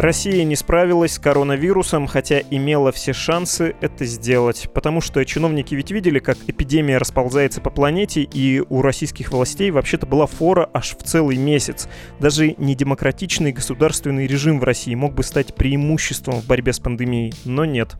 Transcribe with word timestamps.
Россия 0.00 0.44
не 0.44 0.56
справилась 0.56 1.12
с 1.12 1.18
коронавирусом, 1.18 2.06
хотя 2.06 2.40
имела 2.50 2.90
все 2.90 3.12
шансы 3.12 3.76
это 3.82 4.06
сделать, 4.06 4.70
потому 4.72 5.02
что 5.02 5.22
чиновники 5.26 5.74
ведь 5.74 5.90
видели, 5.90 6.20
как 6.20 6.38
эпидемия 6.46 6.96
расползается 6.96 7.60
по 7.60 7.68
планете, 7.68 8.22
и 8.22 8.62
у 8.66 8.80
российских 8.80 9.30
властей 9.30 9.70
вообще-то 9.70 10.06
была 10.06 10.24
фора 10.24 10.70
аж 10.72 10.96
в 10.96 11.02
целый 11.02 11.36
месяц. 11.36 11.86
Даже 12.18 12.54
недемократичный 12.56 13.52
государственный 13.52 14.26
режим 14.26 14.58
в 14.58 14.64
России 14.64 14.94
мог 14.94 15.12
бы 15.12 15.22
стать 15.22 15.54
преимуществом 15.54 16.40
в 16.40 16.46
борьбе 16.46 16.72
с 16.72 16.78
пандемией, 16.78 17.34
но 17.44 17.66
нет. 17.66 17.96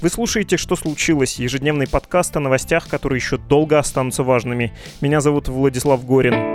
Вы 0.00 0.08
слушаете 0.08 0.56
«Что 0.56 0.74
случилось?» 0.74 1.38
ежедневный 1.38 1.86
подкаст 1.86 2.36
о 2.36 2.40
новостях, 2.40 2.88
которые 2.88 3.18
еще 3.18 3.38
долго 3.38 3.78
останутся 3.78 4.24
важными. 4.24 4.72
Меня 5.00 5.20
зовут 5.20 5.46
Владислав 5.46 6.04
Горин. 6.04 6.53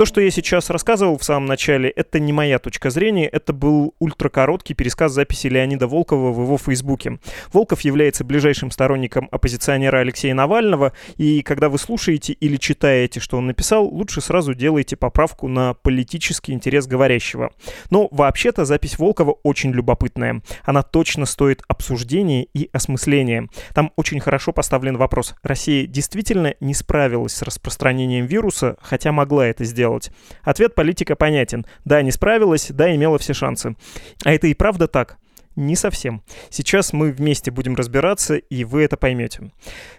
То, 0.00 0.06
что 0.06 0.22
я 0.22 0.30
сейчас 0.30 0.70
рассказывал 0.70 1.18
в 1.18 1.24
самом 1.24 1.44
начале, 1.44 1.90
это 1.90 2.20
не 2.20 2.32
моя 2.32 2.58
точка 2.58 2.88
зрения, 2.88 3.26
это 3.26 3.52
был 3.52 3.94
ультракороткий 3.98 4.74
пересказ 4.74 5.12
записи 5.12 5.48
Леонида 5.48 5.86
Волкова 5.86 6.32
в 6.32 6.40
его 6.40 6.56
фейсбуке. 6.56 7.18
Волков 7.52 7.82
является 7.82 8.24
ближайшим 8.24 8.70
сторонником 8.70 9.28
оппозиционера 9.30 9.98
Алексея 9.98 10.32
Навального, 10.32 10.94
и 11.18 11.42
когда 11.42 11.68
вы 11.68 11.76
слушаете 11.76 12.32
или 12.32 12.56
читаете, 12.56 13.20
что 13.20 13.36
он 13.36 13.48
написал, 13.48 13.84
лучше 13.88 14.22
сразу 14.22 14.54
делайте 14.54 14.96
поправку 14.96 15.48
на 15.48 15.74
политический 15.74 16.52
интерес 16.52 16.86
говорящего. 16.86 17.52
Но 17.90 18.08
вообще-то 18.10 18.64
запись 18.64 18.98
Волкова 18.98 19.32
очень 19.42 19.70
любопытная. 19.72 20.40
Она 20.64 20.82
точно 20.82 21.26
стоит 21.26 21.60
обсуждения 21.68 22.46
и 22.54 22.70
осмысления. 22.72 23.50
Там 23.74 23.92
очень 23.96 24.20
хорошо 24.20 24.54
поставлен 24.54 24.96
вопрос. 24.96 25.34
Россия 25.42 25.86
действительно 25.86 26.54
не 26.60 26.72
справилась 26.72 27.34
с 27.34 27.42
распространением 27.42 28.24
вируса, 28.24 28.78
хотя 28.80 29.12
могла 29.12 29.46
это 29.46 29.62
сделать 29.64 29.89
делать? 29.90 30.10
Ответ 30.42 30.74
политика 30.74 31.16
понятен. 31.16 31.66
Да, 31.84 32.02
не 32.02 32.10
справилась, 32.10 32.68
да, 32.70 32.94
имела 32.94 33.18
все 33.18 33.34
шансы. 33.34 33.76
А 34.24 34.32
это 34.32 34.46
и 34.46 34.54
правда 34.54 34.86
так? 34.86 35.18
Не 35.56 35.74
совсем. 35.74 36.22
Сейчас 36.48 36.92
мы 36.92 37.10
вместе 37.10 37.50
будем 37.50 37.74
разбираться, 37.74 38.36
и 38.36 38.62
вы 38.64 38.82
это 38.82 38.96
поймете. 38.96 39.50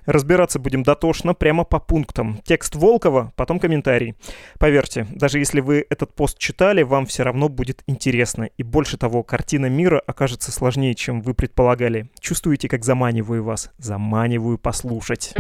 Разбираться 0.06 0.59
будем 0.59 0.81
дотошно, 0.81 1.33
прямо 1.33 1.66
по 1.66 1.78
пунктам. 1.80 2.39
Текст 2.45 2.75
Волкова, 2.75 3.33
потом 3.36 3.59
комментарий. 3.59 4.16
Поверьте, 4.59 5.06
даже 5.11 5.39
если 5.39 5.59
вы 5.59 5.86
этот 5.89 6.16
пост 6.16 6.39
читали, 6.39 6.83
вам 6.83 7.05
все 7.05 7.23
равно 7.23 7.50
будет 7.50 7.83
интересно. 7.86 8.50
И 8.58 8.64
больше 8.64 8.98
того, 8.98 9.23
картина 9.23 9.66
мира 9.66 10.02
окажется 10.08 10.53
сложнее, 10.53 10.95
чем 10.95 11.22
вы 11.22 11.33
предполагали. 11.33 12.09
Чувствуете, 12.22 12.70
как 12.70 12.86
заманиваю 12.86 13.44
вас? 13.44 13.72
Заманиваю 13.78 14.58
послушать. 14.58 15.33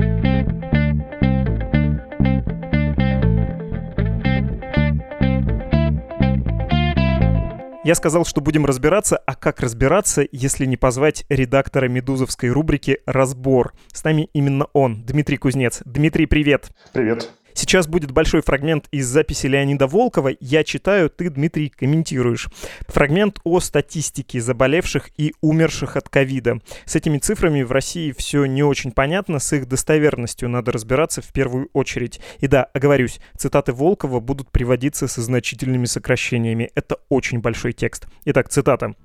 Я 7.83 7.95
сказал, 7.95 8.25
что 8.25 8.41
будем 8.41 8.67
разбираться, 8.67 9.17
а 9.17 9.33
как 9.33 9.59
разбираться, 9.59 10.23
если 10.31 10.65
не 10.65 10.77
позвать 10.77 11.25
редактора 11.29 11.87
медузовской 11.87 12.51
рубрики 12.51 12.99
«Разбор». 13.07 13.73
С 13.91 14.03
нами 14.03 14.29
именно 14.33 14.67
он, 14.73 15.03
Дмитрий 15.03 15.37
Кузнец. 15.37 15.81
Дмитрий, 15.83 16.27
привет. 16.27 16.69
Привет. 16.93 17.31
Сейчас 17.53 17.87
будет 17.87 18.11
большой 18.11 18.41
фрагмент 18.41 18.87
из 18.91 19.07
записи 19.07 19.47
Леонида 19.47 19.87
Волкова. 19.87 20.31
Я 20.39 20.63
читаю, 20.63 21.09
ты, 21.09 21.29
Дмитрий, 21.29 21.69
комментируешь. 21.69 22.47
Фрагмент 22.87 23.39
о 23.43 23.59
статистике 23.59 24.41
заболевших 24.41 25.09
и 25.17 25.33
умерших 25.41 25.97
от 25.97 26.09
ковида. 26.09 26.59
С 26.85 26.95
этими 26.95 27.17
цифрами 27.17 27.63
в 27.63 27.71
России 27.71 28.13
все 28.17 28.45
не 28.45 28.63
очень 28.63 28.91
понятно, 28.91 29.39
с 29.39 29.53
их 29.53 29.67
достоверностью 29.67 30.49
надо 30.49 30.71
разбираться 30.71 31.21
в 31.21 31.31
первую 31.31 31.69
очередь. 31.73 32.19
И 32.39 32.47
да, 32.47 32.63
оговорюсь, 32.73 33.19
цитаты 33.37 33.73
Волкова 33.73 34.19
будут 34.19 34.51
приводиться 34.51 35.07
со 35.07 35.21
значительными 35.21 35.85
сокращениями. 35.85 36.71
Это 36.75 36.97
очень 37.09 37.39
большой 37.39 37.73
текст. 37.73 38.07
Итак, 38.25 38.49
цитата. 38.49 38.95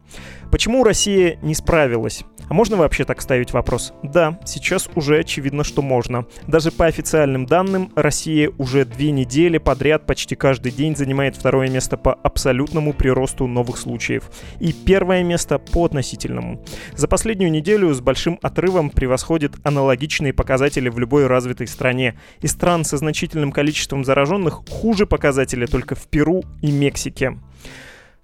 «Почему 0.51 0.85
Россия 0.85 1.39
не 1.43 1.55
справилась? 1.55 2.25
А 2.49 2.55
можно 2.55 2.77
вообще 2.77 3.05
так 3.05 3.21
ставить 3.21 3.53
вопрос? 3.53 3.93
Да, 4.03 4.39
сейчас 4.45 4.89
уже 4.95 5.19
очевидно, 5.19 5.65
что 5.65 5.83
можно. 5.83 6.27
Даже 6.47 6.71
по 6.71 6.87
официальным 6.87 7.45
данным, 7.47 7.93
Россия 7.97 8.51
уже 8.59 8.85
две 8.85 9.11
недели 9.11 9.59
подряд 9.59 10.07
почти 10.07 10.37
каждый 10.37 10.71
день 10.71 10.95
занимает 10.95 11.37
второе 11.37 11.69
место 11.69 11.97
по 11.97 12.15
абсолютному 12.15 12.93
приросту 12.93 13.47
новых 13.47 13.79
случаев 13.79 14.31
и 14.61 14.73
первое 14.73 15.25
место 15.25 15.59
по 15.59 15.87
относительному. 15.87 16.65
За 16.95 17.09
последнюю 17.09 17.51
неделю 17.51 17.93
с 17.93 18.01
большим 18.01 18.39
отрывом 18.43 18.91
превосходит 18.91 19.55
аналогичные 19.65 20.33
показатели 20.33 20.89
в 20.89 20.99
любой 20.99 21.27
развитой 21.27 21.67
стране. 21.67 22.19
Из 22.43 22.53
стран 22.53 22.85
со 22.85 22.97
значительным 22.97 23.51
количеством 23.51 24.05
зараженных 24.05 24.63
хуже 24.69 25.07
показатели 25.07 25.67
только 25.67 25.95
в 25.95 26.07
Перу 26.07 26.45
и 26.63 26.71
Мексике. 26.71 27.39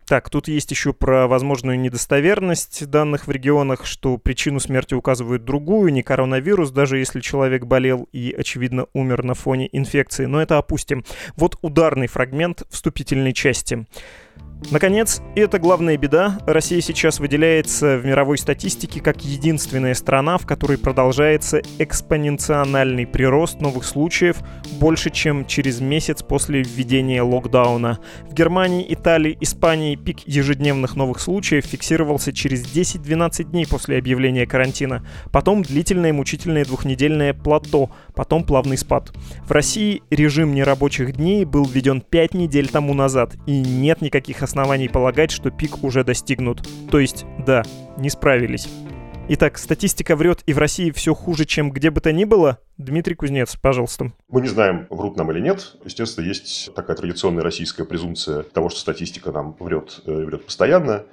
Так, 0.06 0.28
тут 0.30 0.48
есть 0.48 0.70
еще 0.70 0.92
про 0.92 1.28
возможную 1.28 1.78
недостоверность 1.78 2.86
данных 2.86 3.26
в 3.26 3.30
регионах, 3.30 3.86
что 3.86 4.18
причину 4.18 4.58
смерти 4.58 4.94
указывают 4.94 5.44
другую, 5.44 5.92
не 5.92 6.02
коронавирус, 6.02 6.70
даже 6.70 6.98
если 6.98 7.20
человек 7.20 7.64
болел 7.64 8.08
и, 8.12 8.34
очевидно, 8.36 8.86
умер 8.92 9.22
на 9.22 9.34
фоне 9.34 9.68
инфекции. 9.70 10.26
Но 10.26 10.42
это 10.42 10.58
опустим. 10.58 11.04
Вот 11.36 11.56
ударный 11.62 12.08
фрагмент 12.08 12.64
вступительной 12.68 13.32
части. 13.32 13.86
Наконец, 14.70 15.20
и 15.34 15.40
это 15.40 15.58
главная 15.58 15.98
беда, 15.98 16.38
Россия 16.46 16.80
сейчас 16.80 17.20
выделяется 17.20 17.98
в 17.98 18.06
мировой 18.06 18.38
статистике 18.38 19.00
как 19.00 19.22
единственная 19.22 19.92
страна, 19.92 20.38
в 20.38 20.46
которой 20.46 20.78
продолжается 20.78 21.60
экспоненциональный 21.78 23.06
прирост 23.06 23.60
новых 23.60 23.84
случаев 23.84 24.38
больше, 24.80 25.10
чем 25.10 25.44
через 25.46 25.80
месяц 25.80 26.22
после 26.22 26.62
введения 26.62 27.22
локдауна. 27.22 27.98
В 28.30 28.34
Германии, 28.34 28.86
Италии, 28.88 29.36
Испании 29.40 29.96
пик 29.96 30.20
ежедневных 30.26 30.96
новых 30.96 31.20
случаев 31.20 31.66
фиксировался 31.66 32.32
через 32.32 32.64
10-12 32.64 33.44
дней 33.50 33.66
после 33.66 33.98
объявления 33.98 34.46
карантина. 34.46 35.04
Потом 35.32 35.62
длительное 35.62 36.14
мучительное 36.14 36.64
двухнедельное 36.64 37.34
плато, 37.34 37.90
потом 38.14 38.44
плавный 38.44 38.78
спад. 38.78 39.12
В 39.44 39.50
России 39.50 40.02
режим 40.10 40.54
нерабочих 40.54 41.14
дней 41.14 41.44
был 41.44 41.66
введен 41.66 42.00
5 42.00 42.34
недель 42.34 42.68
тому 42.68 42.94
назад, 42.94 43.34
и 43.46 43.60
нет 43.60 44.00
никаких 44.00 44.42
оснований 44.42 44.51
полагать, 44.88 45.30
что 45.30 45.50
пик 45.50 45.82
уже 45.82 46.04
достигнут. 46.04 46.66
То 46.90 46.98
есть, 46.98 47.24
да, 47.44 47.62
не 47.96 48.10
справились. 48.10 48.68
Итак, 49.28 49.56
статистика 49.56 50.16
врет, 50.16 50.42
и 50.46 50.52
в 50.52 50.58
России 50.58 50.90
все 50.90 51.14
хуже, 51.14 51.44
чем 51.44 51.70
где 51.70 51.90
бы 51.90 52.00
то 52.00 52.12
ни 52.12 52.24
было. 52.24 52.58
Дмитрий 52.76 53.14
Кузнец, 53.14 53.56
пожалуйста. 53.56 54.12
Мы 54.28 54.40
не 54.40 54.48
знаем, 54.48 54.86
врут 54.90 55.16
нам 55.16 55.30
или 55.30 55.40
нет. 55.40 55.76
Естественно, 55.84 56.26
есть 56.26 56.74
такая 56.74 56.96
традиционная 56.96 57.44
российская 57.44 57.84
презумпция 57.84 58.42
того, 58.42 58.68
что 58.68 58.80
статистика 58.80 59.30
нам 59.30 59.56
врет, 59.60 60.00
э, 60.06 60.12
врет 60.12 60.44
постоянно. 60.44 61.04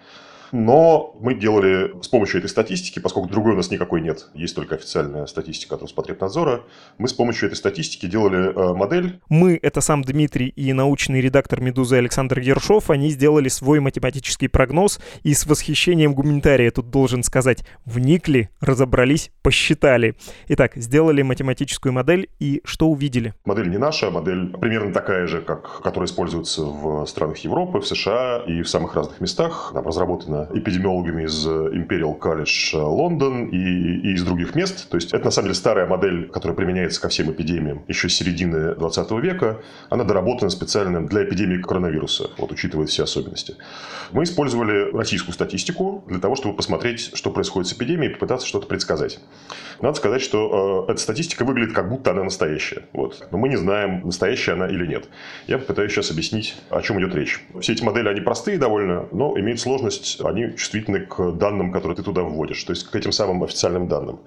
Но 0.52 1.16
мы 1.20 1.36
делали 1.36 1.92
с 2.02 2.08
помощью 2.08 2.40
этой 2.40 2.50
статистики, 2.50 3.00
поскольку 3.00 3.30
другой 3.30 3.54
у 3.54 3.56
нас 3.56 3.72
никакой 3.72 4.02
нет, 4.02 4.30
есть 4.34 4.56
только 4.56 4.76
официальная 4.76 5.26
статистика 5.26 5.76
от 5.76 5.82
Роспотребнадзора, 5.82 6.64
мы 6.98 7.08
с 7.08 7.14
помощью 7.14 7.48
этой 7.48 7.56
статистики 7.56 8.06
делали 8.06 8.54
э, 8.54 8.74
модель. 8.74 9.20
Мы, 9.30 9.60
это 9.62 9.82
сам 9.82 10.04
Дмитрий 10.04 10.48
и 10.48 10.74
научный 10.74 11.22
редактор 11.22 11.62
«Медузы» 11.62 11.98
Александр 11.98 12.40
Ершов, 12.40 12.90
они 12.90 13.10
сделали 13.10 13.50
свой 13.50 13.80
математический 13.80 14.50
прогноз 14.50 15.00
и 15.24 15.34
с 15.34 15.46
восхищением 15.46 16.14
гуманитария, 16.14 16.72
тут 16.72 16.90
должен 16.90 17.24
сказать, 17.24 17.64
вникли, 17.86 18.50
разобрались, 18.62 19.32
посчитали. 19.42 20.16
Итак, 20.48 20.76
сделали 20.76 21.22
математическую 21.22 21.94
модель 21.94 22.30
и 22.40 22.62
что 22.64 22.88
увидели? 22.88 23.34
Модель 23.46 23.70
не 23.70 23.78
наша, 23.78 24.12
модель 24.12 24.48
примерно 24.58 24.94
такая 24.94 25.28
же, 25.28 25.42
как, 25.42 25.82
которая 25.82 26.08
используется 26.08 26.64
в 26.64 27.06
странах 27.06 27.38
Европы, 27.40 27.80
в 27.80 27.88
США 27.88 28.44
и 28.48 28.62
в 28.62 28.70
самых 28.70 28.96
разных 28.96 29.20
местах. 29.22 29.72
Там 29.74 29.86
разработана 29.86 30.39
эпидемиологами 30.54 31.24
из 31.24 31.48
Imperial 31.48 32.20
College 32.20 32.78
Лондон 32.78 33.48
и, 33.50 33.58
и 33.58 34.14
из 34.14 34.24
других 34.24 34.56
мест. 34.56 34.90
То 34.90 34.98
есть 34.98 35.14
это 35.14 35.26
на 35.26 35.32
самом 35.32 35.48
деле 35.48 35.56
старая 35.56 35.88
модель, 35.88 36.30
которая 36.30 36.56
применяется 36.56 37.02
ко 37.02 37.10
всем 37.10 37.32
эпидемиям 37.32 37.84
еще 37.88 38.10
с 38.10 38.16
середины 38.16 38.76
20 38.76 39.12
века. 39.12 39.62
Она 39.90 40.04
доработана 40.04 40.50
специально 40.50 41.06
для 41.06 41.24
эпидемии 41.24 41.58
коронавируса, 41.58 42.30
вот 42.38 42.52
учитывает 42.52 42.90
все 42.90 43.04
особенности. 43.04 43.56
Мы 44.12 44.24
использовали 44.24 44.92
российскую 44.96 45.34
статистику 45.34 46.04
для 46.08 46.20
того, 46.20 46.36
чтобы 46.36 46.56
посмотреть, 46.56 47.12
что 47.14 47.32
происходит 47.32 47.70
с 47.70 47.74
эпидемией 47.74 48.12
и 48.12 48.14
попытаться 48.14 48.48
что-то 48.48 48.68
предсказать. 48.68 49.20
Надо 49.82 49.96
сказать, 49.98 50.22
что 50.22 50.86
э, 50.88 50.92
эта 50.92 51.02
статистика 51.02 51.46
выглядит 51.46 51.74
как 51.74 51.90
будто 51.90 52.12
она 52.12 52.24
настоящая. 52.24 52.84
Вот. 52.94 53.28
Но 53.32 53.38
мы 53.38 53.50
не 53.50 53.56
знаем, 53.56 54.02
настоящая 54.06 54.54
она 54.54 54.68
или 54.68 54.86
нет. 54.86 55.08
Я 55.48 55.58
попытаюсь 55.58 55.92
сейчас 55.92 56.12
объяснить, 56.12 56.56
о 56.70 56.82
чем 56.82 57.00
идет 57.00 57.16
речь. 57.16 57.42
Все 57.62 57.74
эти 57.74 57.84
модели, 57.84 58.10
они 58.10 58.22
простые 58.22 58.58
довольно, 58.58 59.08
но 59.12 59.38
имеют 59.40 59.60
сложность 59.60 60.20
они 60.30 60.56
чувствительны 60.56 61.02
к 61.02 61.32
данным, 61.32 61.72
которые 61.72 61.96
ты 61.96 62.04
туда 62.04 62.22
вводишь, 62.22 62.64
то 62.64 62.72
есть 62.72 62.90
к 62.90 62.96
этим 62.96 63.12
самым 63.12 63.44
официальным 63.44 63.88
данным. 63.88 64.20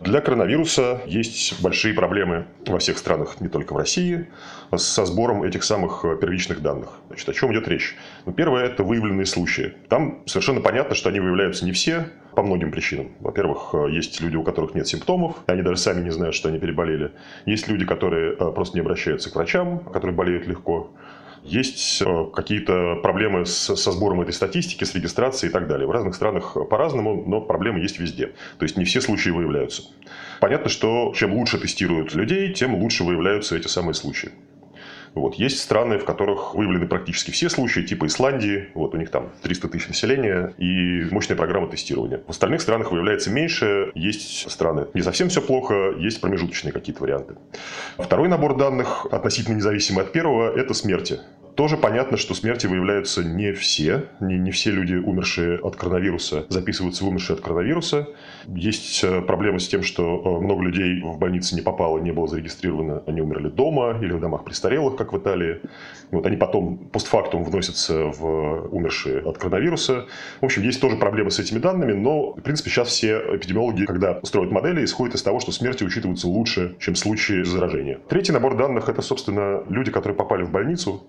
Для 0.00 0.20
коронавируса 0.20 1.00
есть 1.06 1.60
большие 1.62 1.94
проблемы 1.94 2.46
во 2.66 2.78
всех 2.78 2.98
странах, 2.98 3.40
не 3.40 3.48
только 3.48 3.72
в 3.72 3.78
России, 3.78 4.28
со 4.76 5.06
сбором 5.06 5.42
этих 5.42 5.64
самых 5.64 6.04
первичных 6.20 6.60
данных. 6.60 6.90
Значит, 7.08 7.28
о 7.30 7.32
чем 7.32 7.52
идет 7.52 7.66
речь? 7.66 7.96
Ну, 8.26 8.32
первое– 8.32 8.64
это 8.66 8.82
выявленные 8.82 9.24
случаи. 9.24 9.74
Там 9.88 10.22
совершенно 10.26 10.60
понятно, 10.60 10.94
что 10.94 11.08
они 11.08 11.20
выявляются 11.20 11.64
не 11.64 11.72
все, 11.72 12.10
по 12.36 12.42
многим 12.42 12.70
причинам. 12.70 13.12
Во-первых, 13.20 13.74
есть 13.90 14.20
люди, 14.20 14.36
у 14.36 14.42
которых 14.42 14.74
нет 14.74 14.86
симптомов, 14.86 15.36
они 15.46 15.62
даже 15.62 15.78
сами 15.78 16.04
не 16.04 16.10
знают, 16.10 16.34
что 16.34 16.50
они 16.50 16.58
переболели. 16.58 17.12
Есть 17.46 17.66
люди, 17.66 17.86
которые 17.86 18.34
э, 18.34 18.52
просто 18.52 18.76
не 18.76 18.82
обращаются 18.82 19.32
к 19.32 19.34
врачам, 19.34 19.78
которые 19.78 20.14
болеют 20.14 20.46
легко. 20.46 20.90
Есть 21.46 22.02
э, 22.02 22.26
какие-то 22.34 22.96
проблемы 23.02 23.46
с, 23.46 23.76
со 23.76 23.92
сбором 23.92 24.20
этой 24.20 24.32
статистики, 24.32 24.84
с 24.84 24.94
регистрацией 24.94 25.50
и 25.50 25.52
так 25.52 25.68
далее. 25.68 25.86
В 25.86 25.90
разных 25.90 26.14
странах 26.14 26.56
по-разному, 26.68 27.24
но 27.26 27.40
проблемы 27.40 27.80
есть 27.80 27.98
везде. 27.98 28.32
То 28.58 28.64
есть 28.64 28.76
не 28.76 28.84
все 28.84 29.00
случаи 29.00 29.30
выявляются. 29.30 29.82
Понятно, 30.40 30.68
что 30.68 31.12
чем 31.14 31.32
лучше 31.34 31.58
тестируют 31.58 32.14
людей, 32.14 32.52
тем 32.52 32.74
лучше 32.74 33.04
выявляются 33.04 33.56
эти 33.56 33.68
самые 33.68 33.94
случаи. 33.94 34.32
Вот. 35.16 35.36
Есть 35.36 35.60
страны, 35.60 35.98
в 35.98 36.04
которых 36.04 36.54
выявлены 36.54 36.86
практически 36.86 37.30
все 37.30 37.48
случаи, 37.48 37.80
типа 37.80 38.06
Исландии, 38.06 38.68
вот 38.74 38.94
у 38.94 38.98
них 38.98 39.10
там 39.10 39.32
300 39.42 39.68
тысяч 39.68 39.88
населения 39.88 40.52
и 40.58 41.06
мощная 41.10 41.38
программа 41.38 41.68
тестирования. 41.68 42.20
В 42.26 42.30
остальных 42.30 42.60
странах 42.60 42.92
выявляется 42.92 43.30
меньше, 43.30 43.92
есть 43.94 44.50
страны, 44.50 44.88
не 44.92 45.00
совсем 45.00 45.30
все 45.30 45.40
плохо, 45.40 45.94
есть 45.98 46.20
промежуточные 46.20 46.70
какие-то 46.70 47.02
варианты. 47.02 47.36
Второй 47.96 48.28
набор 48.28 48.58
данных, 48.58 49.06
относительно 49.10 49.56
независимый 49.56 50.04
от 50.04 50.12
первого, 50.12 50.54
это 50.54 50.74
смерти. 50.74 51.18
Тоже 51.56 51.78
понятно, 51.78 52.18
что 52.18 52.34
смерти 52.34 52.66
выявляются 52.66 53.24
не 53.24 53.52
все. 53.52 54.10
Не, 54.20 54.38
не 54.38 54.50
все 54.50 54.70
люди, 54.70 54.94
умершие 54.94 55.58
от 55.58 55.74
коронавируса, 55.74 56.44
записываются 56.50 57.02
в 57.02 57.08
умершие 57.08 57.36
от 57.36 57.40
коронавируса. 57.40 58.08
Есть 58.46 59.02
э, 59.02 59.22
проблемы 59.22 59.58
с 59.58 59.66
тем, 59.66 59.82
что 59.82 60.02
э, 60.22 60.44
много 60.44 60.62
людей 60.62 61.00
в 61.00 61.16
больнице 61.16 61.54
не 61.54 61.62
попало, 61.62 61.98
не 61.98 62.12
было 62.12 62.28
зарегистрировано, 62.28 63.02
они 63.06 63.22
умерли 63.22 63.48
дома 63.48 63.98
или 64.02 64.12
в 64.12 64.20
домах 64.20 64.44
престарелых, 64.44 64.96
как 64.96 65.14
в 65.14 65.18
Италии. 65.18 65.62
Вот 66.10 66.26
они 66.26 66.36
потом 66.36 66.76
постфактум 66.76 67.42
вносятся 67.42 68.04
в 68.04 68.68
умершие 68.70 69.20
от 69.20 69.38
коронавируса. 69.38 70.04
В 70.42 70.44
общем, 70.44 70.62
есть 70.62 70.82
тоже 70.82 70.96
проблемы 70.96 71.30
с 71.30 71.38
этими 71.38 71.58
данными, 71.58 71.94
но, 71.94 72.32
в 72.32 72.42
принципе, 72.42 72.68
сейчас 72.68 72.88
все 72.88 73.16
эпидемиологи, 73.34 73.86
когда 73.86 74.20
строят 74.24 74.52
модели, 74.52 74.84
исходят 74.84 75.14
из 75.14 75.22
того, 75.22 75.40
что 75.40 75.52
смерти 75.52 75.84
учитываются 75.84 76.28
лучше, 76.28 76.76
чем 76.80 76.94
случаи 76.96 77.42
заражения. 77.44 77.98
Третий 78.10 78.32
набор 78.32 78.58
данных– 78.58 78.88
это, 78.90 79.00
собственно, 79.00 79.64
люди, 79.70 79.90
которые 79.90 80.18
попали 80.18 80.42
в 80.42 80.50
больницу, 80.50 81.02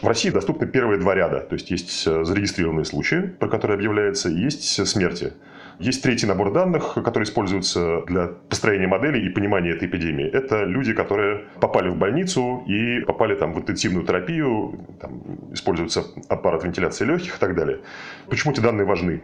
в 0.00 0.06
России 0.06 0.30
доступны 0.30 0.66
первые 0.66 0.98
два 1.00 1.14
ряда. 1.14 1.40
То 1.40 1.54
есть 1.54 1.70
есть 1.70 2.06
э, 2.06 2.24
зарегистрированные 2.24 2.84
случаи, 2.84 3.22
про 3.38 3.48
которые 3.48 3.76
объявляется, 3.76 4.28
и 4.28 4.34
есть 4.34 4.86
смерти. 4.86 5.32
Есть 5.78 6.02
третий 6.02 6.26
набор 6.26 6.52
данных, 6.52 6.94
который 6.94 7.24
используется 7.24 8.02
для 8.06 8.28
построения 8.48 8.86
моделей 8.86 9.26
и 9.26 9.28
понимания 9.28 9.70
этой 9.70 9.88
эпидемии. 9.88 10.26
Это 10.26 10.64
люди, 10.64 10.94
которые 10.94 11.44
попали 11.60 11.88
в 11.90 11.96
больницу 11.96 12.64
и 12.66 13.00
попали 13.00 13.34
там 13.34 13.52
в 13.52 13.58
интенсивную 13.58 14.06
терапию, 14.06 14.80
там, 15.00 15.20
используется 15.52 16.04
аппарат 16.28 16.64
вентиляции 16.64 17.04
легких 17.04 17.36
и 17.36 17.38
так 17.38 17.54
далее. 17.54 17.80
Почему 18.28 18.52
эти 18.52 18.60
данные 18.60 18.86
важны? 18.86 19.22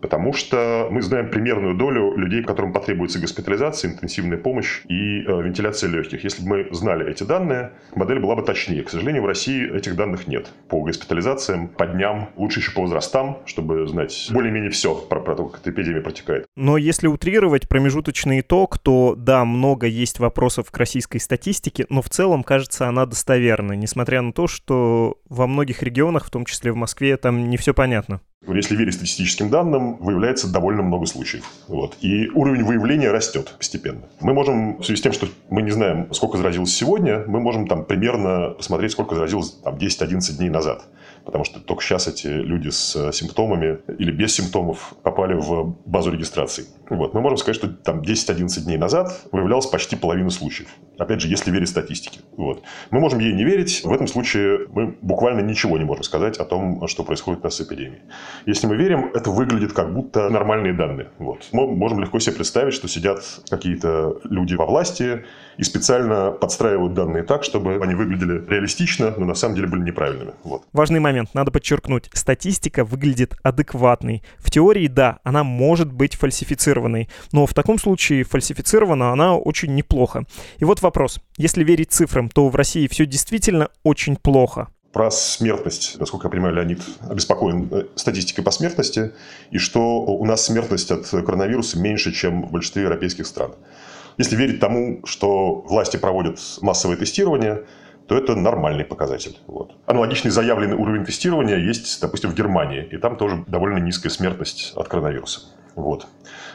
Потому 0.00 0.32
что 0.32 0.88
мы 0.90 1.02
знаем 1.02 1.28
примерную 1.30 1.74
долю 1.74 2.16
людей, 2.16 2.42
которым 2.42 2.72
потребуется 2.72 3.20
госпитализация, 3.20 3.90
интенсивная 3.90 4.38
помощь 4.38 4.80
и 4.88 5.20
э, 5.20 5.42
вентиляция 5.42 5.90
легких. 5.90 6.24
Если 6.24 6.42
бы 6.42 6.48
мы 6.48 6.74
знали 6.74 7.10
эти 7.10 7.24
данные, 7.24 7.72
модель 7.94 8.20
была 8.20 8.36
бы 8.36 8.42
точнее. 8.42 8.82
К 8.82 8.88
сожалению, 8.88 9.22
в 9.22 9.26
России 9.26 9.70
этих 9.76 9.96
данных 9.96 10.26
нет. 10.26 10.48
По 10.68 10.80
госпитализациям, 10.80 11.68
по 11.68 11.86
дням, 11.86 12.30
лучше 12.36 12.60
еще 12.60 12.72
по 12.72 12.80
возрастам, 12.80 13.38
чтобы 13.44 13.86
знать 13.86 14.30
более-менее 14.32 14.70
все 14.70 14.94
про, 14.94 15.20
про 15.20 15.34
то, 15.34 15.46
как 15.46 15.60
эта 15.60 15.70
эпидемия 15.70 15.89
эпидемия 15.90 16.02
протекает. 16.02 16.46
Но 16.56 16.76
если 16.76 17.06
утрировать 17.06 17.68
промежуточный 17.68 18.40
итог, 18.40 18.78
то 18.78 19.14
да, 19.16 19.44
много 19.44 19.86
есть 19.86 20.18
вопросов 20.18 20.70
к 20.70 20.76
российской 20.76 21.18
статистике, 21.18 21.86
но 21.88 22.02
в 22.02 22.08
целом, 22.08 22.42
кажется, 22.42 22.88
она 22.88 23.06
достоверна, 23.06 23.72
несмотря 23.72 24.22
на 24.22 24.32
то, 24.32 24.46
что 24.46 25.18
во 25.28 25.46
многих 25.46 25.82
регионах, 25.82 26.26
в 26.26 26.30
том 26.30 26.44
числе 26.44 26.72
в 26.72 26.76
Москве, 26.76 27.16
там 27.16 27.48
не 27.48 27.56
все 27.56 27.74
понятно. 27.74 28.20
Если 28.48 28.74
верить 28.74 28.94
статистическим 28.94 29.50
данным, 29.50 29.98
выявляется 29.98 30.50
довольно 30.50 30.82
много 30.82 31.04
случаев. 31.04 31.44
Вот. 31.68 31.98
И 32.00 32.28
уровень 32.30 32.64
выявления 32.64 33.10
растет 33.10 33.54
постепенно. 33.58 34.00
Мы 34.20 34.32
можем, 34.32 34.78
в 34.78 34.84
связи 34.84 34.98
с 34.98 35.02
тем, 35.02 35.12
что 35.12 35.28
мы 35.50 35.60
не 35.60 35.70
знаем, 35.70 36.12
сколько 36.14 36.38
заразилось 36.38 36.74
сегодня, 36.74 37.22
мы 37.26 37.38
можем 37.38 37.66
там 37.66 37.84
примерно 37.84 38.50
посмотреть, 38.50 38.92
сколько 38.92 39.14
заразилось 39.14 39.50
там, 39.62 39.74
10-11 39.76 40.38
дней 40.38 40.48
назад 40.48 40.84
потому 41.24 41.44
что 41.44 41.60
только 41.60 41.82
сейчас 41.82 42.08
эти 42.08 42.26
люди 42.26 42.68
с 42.68 43.12
симптомами 43.12 43.78
или 43.98 44.10
без 44.10 44.34
симптомов 44.34 44.94
попали 45.02 45.34
в 45.34 45.76
базу 45.84 46.10
регистрации. 46.10 46.66
Вот. 46.88 47.14
Мы 47.14 47.20
можем 47.20 47.38
сказать, 47.38 47.56
что 47.56 47.68
там 47.68 48.00
10-11 48.00 48.64
дней 48.64 48.76
назад 48.76 49.26
выявлялась 49.32 49.66
почти 49.66 49.96
половина 49.96 50.30
случаев. 50.30 50.68
Опять 50.98 51.20
же, 51.20 51.28
если 51.28 51.50
верить 51.50 51.68
статистике. 51.68 52.20
Вот. 52.36 52.62
Мы 52.90 53.00
можем 53.00 53.20
ей 53.20 53.32
не 53.32 53.44
верить. 53.44 53.82
В 53.84 53.92
этом 53.92 54.06
случае 54.06 54.66
мы 54.72 54.96
буквально 55.00 55.40
ничего 55.40 55.78
не 55.78 55.84
можем 55.84 56.02
сказать 56.02 56.38
о 56.38 56.44
том, 56.44 56.86
что 56.88 57.04
происходит 57.04 57.40
у 57.40 57.44
нас 57.44 57.54
с 57.54 57.60
эпидемией. 57.60 58.02
Если 58.46 58.66
мы 58.66 58.76
верим, 58.76 59.10
это 59.14 59.30
выглядит 59.30 59.72
как 59.72 59.94
будто 59.94 60.28
нормальные 60.28 60.74
данные. 60.74 61.10
Вот. 61.18 61.48
Мы 61.52 61.66
можем 61.68 62.00
легко 62.00 62.18
себе 62.18 62.36
представить, 62.36 62.74
что 62.74 62.88
сидят 62.88 63.22
какие-то 63.48 64.20
люди 64.24 64.54
во 64.54 64.66
власти 64.66 65.24
и 65.60 65.62
специально 65.62 66.30
подстраивают 66.30 66.94
данные 66.94 67.22
так, 67.22 67.44
чтобы 67.44 67.74
они 67.82 67.94
выглядели 67.94 68.42
реалистично, 68.48 69.12
но 69.18 69.26
на 69.26 69.34
самом 69.34 69.56
деле 69.56 69.68
были 69.68 69.82
неправильными. 69.82 70.32
Вот. 70.42 70.62
Важный 70.72 71.00
момент, 71.00 71.34
надо 71.34 71.50
подчеркнуть. 71.50 72.08
Статистика 72.14 72.82
выглядит 72.82 73.34
адекватной. 73.42 74.22
В 74.38 74.50
теории, 74.50 74.86
да, 74.86 75.18
она 75.22 75.44
может 75.44 75.92
быть 75.92 76.14
фальсифицированной, 76.14 77.10
но 77.32 77.44
в 77.44 77.52
таком 77.52 77.78
случае 77.78 78.24
фальсифицирована 78.24 79.12
она 79.12 79.36
очень 79.36 79.74
неплохо. 79.74 80.24
И 80.56 80.64
вот 80.64 80.80
вопрос. 80.80 81.20
Если 81.36 81.62
верить 81.62 81.92
цифрам, 81.92 82.30
то 82.30 82.48
в 82.48 82.56
России 82.56 82.88
все 82.88 83.04
действительно 83.04 83.68
очень 83.82 84.16
плохо. 84.16 84.68
Про 84.94 85.10
смертность, 85.10 85.96
насколько 86.00 86.28
я 86.28 86.30
понимаю, 86.30 86.54
Леонид 86.54 86.80
обеспокоен 87.06 87.68
э, 87.70 87.84
статистикой 87.96 88.42
по 88.42 88.50
смертности, 88.50 89.12
и 89.50 89.58
что 89.58 90.00
у 90.00 90.24
нас 90.24 90.46
смертность 90.46 90.90
от 90.90 91.06
коронавируса 91.06 91.78
меньше, 91.78 92.12
чем 92.12 92.46
в 92.46 92.50
большинстве 92.50 92.84
европейских 92.84 93.26
стран. 93.26 93.52
Если 94.18 94.36
верить 94.36 94.60
тому, 94.60 95.00
что 95.04 95.60
власти 95.62 95.96
проводят 95.96 96.38
массовое 96.60 96.96
тестирование, 96.96 97.64
то 98.06 98.16
это 98.16 98.34
нормальный 98.34 98.84
показатель. 98.84 99.38
Вот. 99.46 99.76
Аналогичный 99.86 100.32
заявленный 100.32 100.74
уровень 100.74 101.04
тестирования 101.04 101.58
есть, 101.58 102.00
допустим, 102.00 102.30
в 102.30 102.34
Германии, 102.34 102.84
и 102.90 102.96
там 102.96 103.16
тоже 103.16 103.44
довольно 103.46 103.78
низкая 103.78 104.10
смертность 104.10 104.72
от 104.74 104.88
коронавируса. 104.88 105.42
Вот. 105.76 106.06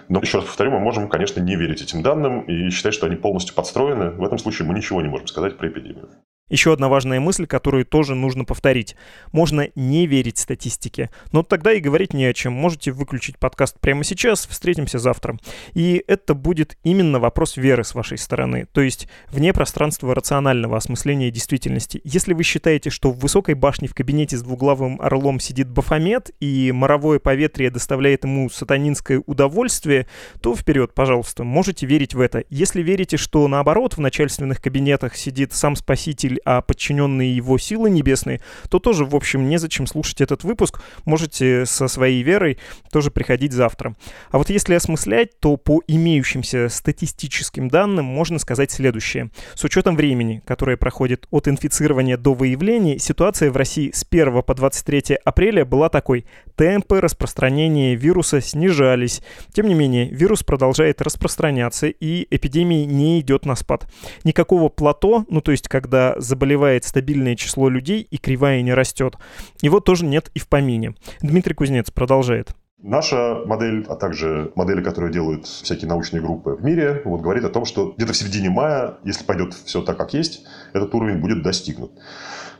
Но, 0.09 0.19
еще 0.19 0.39
раз 0.39 0.47
повторю, 0.47 0.71
мы 0.71 0.79
можем, 0.79 1.07
конечно, 1.07 1.39
не 1.39 1.55
верить 1.55 1.81
этим 1.81 2.03
данным 2.03 2.41
и 2.41 2.69
считать, 2.69 2.93
что 2.93 3.05
они 3.05 3.15
полностью 3.15 3.55
подстроены. 3.55 4.11
В 4.11 4.23
этом 4.23 4.37
случае 4.37 4.67
мы 4.67 4.75
ничего 4.75 5.01
не 5.01 5.07
можем 5.07 5.27
сказать 5.27 5.57
про 5.57 5.69
эпидемию. 5.69 6.09
Еще 6.47 6.71
одна 6.71 6.89
важная 6.89 7.19
мысль, 7.19 7.47
которую 7.47 7.87
тоже 7.87 8.13
нужно 8.13 8.45
повторить. 8.45 8.95
Можно 9.31 9.69
не 9.73 10.05
верить 10.05 10.37
статистике, 10.37 11.09
но 11.31 11.41
тогда 11.41 11.73
и 11.73 11.79
говорить 11.79 12.13
не 12.13 12.25
о 12.25 12.33
чем. 12.35 12.53
Можете 12.53 12.91
выключить 12.91 13.39
подкаст 13.39 13.79
прямо 13.79 14.03
сейчас, 14.03 14.45
встретимся 14.45 14.99
завтра. 14.99 15.39
И 15.73 16.03
это 16.05 16.35
будет 16.35 16.77
именно 16.83 17.19
вопрос 17.19 17.57
веры 17.57 17.83
с 17.83 17.95
вашей 17.95 18.19
стороны, 18.19 18.67
то 18.73 18.81
есть 18.81 19.07
вне 19.29 19.53
пространства 19.53 20.13
рационального 20.13 20.77
осмысления 20.77 21.31
действительности. 21.31 21.99
Если 22.03 22.35
вы 22.35 22.43
считаете, 22.43 22.91
что 22.91 23.09
в 23.09 23.17
высокой 23.17 23.55
башне 23.55 23.87
в 23.87 23.95
кабинете 23.95 24.37
с 24.37 24.43
двуглавым 24.43 25.01
орлом 25.01 25.39
сидит 25.39 25.67
Бафомет, 25.67 26.29
и 26.39 26.71
моровое 26.71 27.17
поветрие 27.17 27.71
доставляет 27.71 28.23
ему 28.23 28.51
сатанинское 28.51 29.19
удовольствие, 29.25 30.05
то 30.41 30.55
вперед, 30.55 30.93
пожалуйста, 30.93 31.43
можете 31.43 31.87
верить 31.87 32.13
в 32.13 32.19
это. 32.19 32.43
Если 32.51 32.83
верите, 32.83 33.17
что 33.17 33.47
наоборот 33.47 33.97
в 33.97 33.99
начальственных 33.99 34.61
кабинетах 34.61 35.15
сидит 35.15 35.51
сам 35.51 35.75
Спаситель 35.75 36.34
А 36.43 36.61
подчиненные 36.61 37.35
его 37.35 37.57
силы 37.57 37.89
небесные, 37.89 38.41
то 38.69 38.79
тоже, 38.79 39.05
в 39.05 39.15
общем, 39.15 39.47
незачем 39.47 39.87
слушать 39.87 40.21
этот 40.21 40.43
выпуск. 40.43 40.81
Можете 41.05 41.65
со 41.65 41.87
своей 41.87 42.23
верой 42.23 42.57
тоже 42.91 43.11
приходить 43.11 43.53
завтра. 43.53 43.95
А 44.31 44.37
вот 44.37 44.49
если 44.49 44.73
осмыслять, 44.73 45.39
то 45.39 45.57
по 45.57 45.81
имеющимся 45.87 46.69
статистическим 46.69 47.67
данным 47.69 48.05
можно 48.05 48.39
сказать 48.39 48.71
следующее. 48.71 49.29
С 49.53 49.63
учетом 49.63 49.95
времени, 49.95 50.41
которое 50.45 50.77
проходит 50.77 51.27
от 51.31 51.47
инфицирования 51.47 52.17
до 52.17 52.33
выявления, 52.33 52.99
ситуация 52.99 53.51
в 53.51 53.57
России 53.57 53.91
с 53.93 54.05
1 54.09 54.43
по 54.43 54.53
23 54.53 55.17
апреля 55.23 55.65
была 55.65 55.89
такой. 55.89 56.25
Темпы 56.55 57.01
распространения 57.01 57.95
вируса 57.95 58.41
снижались. 58.41 59.21
Тем 59.53 59.67
не 59.67 59.73
менее, 59.73 60.09
вирус 60.09 60.43
продолжает 60.43 61.01
распространяться, 61.01 61.87
и 61.87 62.27
эпидемия 62.29 62.85
не 62.85 63.19
идет 63.19 63.45
на 63.45 63.55
спад. 63.55 63.87
Никакого 64.23 64.69
плато, 64.69 65.25
ну 65.29 65.41
то 65.41 65.51
есть 65.51 65.67
когда 65.67 66.15
заболевает 66.25 66.83
стабильное 66.83 67.35
число 67.35 67.69
людей 67.69 68.07
и 68.09 68.17
кривая 68.17 68.61
не 68.61 68.73
растет. 68.73 69.15
Его 69.61 69.79
тоже 69.79 70.05
нет 70.05 70.29
и 70.33 70.39
в 70.39 70.47
помине. 70.47 70.95
Дмитрий 71.21 71.53
Кузнец 71.53 71.91
продолжает. 71.91 72.55
Наша 72.87 73.41
модель, 73.45 73.83
а 73.89 73.95
также 73.95 74.51
модели, 74.55 74.83
которые 74.83 75.11
делают 75.11 75.47
всякие 75.47 75.89
научные 75.89 76.21
группы 76.21 76.51
в 76.51 76.63
мире, 76.63 77.01
вот, 77.05 77.21
говорит 77.21 77.43
о 77.43 77.49
том, 77.49 77.65
что 77.65 77.93
где-то 77.97 78.13
в 78.13 78.17
середине 78.17 78.49
мая, 78.49 78.95
если 79.03 79.23
пойдет 79.23 79.53
все 79.53 79.81
так, 79.81 79.97
как 79.97 80.13
есть, 80.13 80.45
этот 80.71 80.93
уровень 80.93 81.17
будет 81.17 81.41
достигнут. 81.41 81.91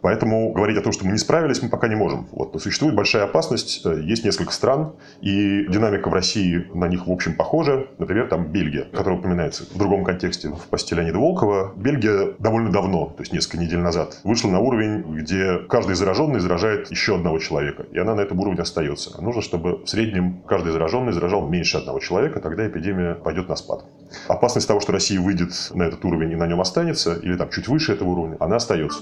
Поэтому 0.05 0.51
говорить 0.51 0.77
о 0.77 0.81
том, 0.81 0.91
что 0.91 1.03
мы 1.03 1.13
не 1.13 1.17
справились, 1.17 1.63
мы 1.63 1.69
пока 1.69 1.87
не 1.87 1.95
можем. 1.95 2.27
Вот. 2.31 2.53
Но 2.53 2.59
существует 2.59 2.93
большая 2.93 3.23
опасность. 3.23 3.83
Э, 3.87 3.99
есть 3.99 4.23
несколько 4.23 4.53
стран, 4.53 4.93
и 5.19 5.65
динамика 5.67 6.09
в 6.09 6.13
России 6.13 6.67
на 6.75 6.87
них, 6.87 7.07
в 7.07 7.11
общем, 7.11 7.33
похожа. 7.33 7.87
Например, 7.97 8.27
там 8.27 8.51
Бельгия, 8.51 8.83
которая 8.93 9.17
упоминается 9.17 9.63
в 9.63 9.75
другом 9.75 10.03
контексте 10.03 10.49
в 10.49 10.67
посте 10.69 10.93
Леонида 10.93 11.17
Волкова. 11.17 11.73
Бельгия 11.75 12.35
довольно 12.37 12.71
давно, 12.71 13.15
то 13.17 13.23
есть 13.23 13.33
несколько 13.33 13.57
недель 13.57 13.79
назад, 13.79 14.19
вышла 14.23 14.49
на 14.49 14.59
уровень, 14.59 15.01
где 15.21 15.57
каждый 15.67 15.95
зараженный 15.95 16.39
заражает 16.39 16.91
еще 16.91 17.15
одного 17.15 17.39
человека. 17.39 17.87
И 17.91 17.97
она 17.97 18.13
на 18.13 18.21
этом 18.21 18.39
уровне 18.39 18.61
остается. 18.61 19.19
Нужно, 19.19 19.41
чтобы 19.41 19.85
в 19.85 19.89
среднем 19.89 20.43
каждый 20.47 20.71
зараженный 20.71 21.13
заражал 21.13 21.47
меньше 21.47 21.77
одного 21.77 21.97
человека, 21.97 22.41
тогда 22.41 22.67
эпидемия 22.67 23.15
пойдет 23.15 23.49
на 23.49 23.55
спад. 23.55 23.85
Опасность 24.27 24.67
того, 24.67 24.81
что 24.81 24.91
Россия 24.91 25.19
выйдет 25.19 25.49
на 25.73 25.81
этот 25.81 26.05
уровень 26.05 26.33
и 26.33 26.35
на 26.35 26.45
нем 26.45 26.61
останется, 26.61 27.15
или 27.15 27.35
там 27.35 27.49
чуть 27.49 27.67
выше 27.67 27.93
этого 27.93 28.09
уровня, 28.09 28.37
она 28.39 28.57
остается. 28.57 28.99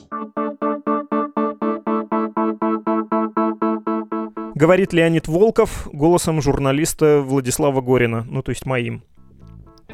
Говорит 4.63 4.93
Леонид 4.93 5.27
Волков 5.27 5.89
голосом 5.91 6.41
журналиста 6.41 7.19
Владислава 7.19 7.81
Горина, 7.81 8.25
ну 8.29 8.41
то 8.41 8.51
есть 8.51 8.65
моим. 8.65 9.03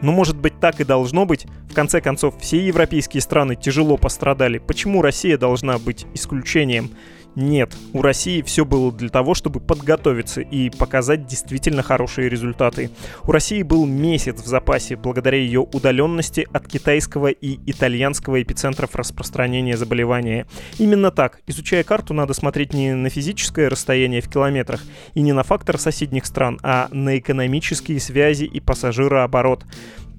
Ну, 0.03 0.11
может 0.11 0.37
быть, 0.37 0.59
так 0.59 0.79
и 0.79 0.83
должно 0.83 1.25
быть. 1.25 1.47
В 1.67 1.73
конце 1.73 2.01
концов, 2.01 2.35
все 2.39 2.63
европейские 2.63 3.21
страны 3.21 3.55
тяжело 3.55 3.97
пострадали. 3.97 4.59
Почему 4.59 5.01
Россия 5.01 5.39
должна 5.39 5.79
быть 5.79 6.05
исключением? 6.13 6.91
Нет, 7.41 7.73
у 7.93 8.01
России 8.01 8.41
все 8.41 8.65
было 8.65 8.91
для 8.91 9.07
того, 9.07 9.33
чтобы 9.33 9.61
подготовиться 9.61 10.41
и 10.41 10.69
показать 10.69 11.25
действительно 11.25 11.81
хорошие 11.81 12.27
результаты. 12.27 12.89
У 13.25 13.31
России 13.31 13.63
был 13.63 13.85
месяц 13.85 14.41
в 14.41 14.45
запасе 14.45 14.97
благодаря 14.97 15.37
ее 15.37 15.61
удаленности 15.61 16.45
от 16.51 16.67
китайского 16.67 17.27
и 17.27 17.57
итальянского 17.65 18.41
эпицентров 18.41 18.93
распространения 18.93 19.77
заболевания. 19.77 20.47
Именно 20.79 21.11
так, 21.11 21.39
изучая 21.47 21.85
карту, 21.85 22.13
надо 22.13 22.33
смотреть 22.33 22.73
не 22.73 22.93
на 22.93 23.09
физическое 23.09 23.69
расстояние 23.69 24.19
в 24.19 24.29
километрах 24.29 24.81
и 25.13 25.21
не 25.21 25.31
на 25.31 25.43
фактор 25.43 25.77
соседних 25.77 26.25
стран, 26.25 26.59
а 26.61 26.89
на 26.91 27.17
экономические 27.17 28.01
связи 28.01 28.43
и 28.43 28.59
пассажирооборот 28.59 29.63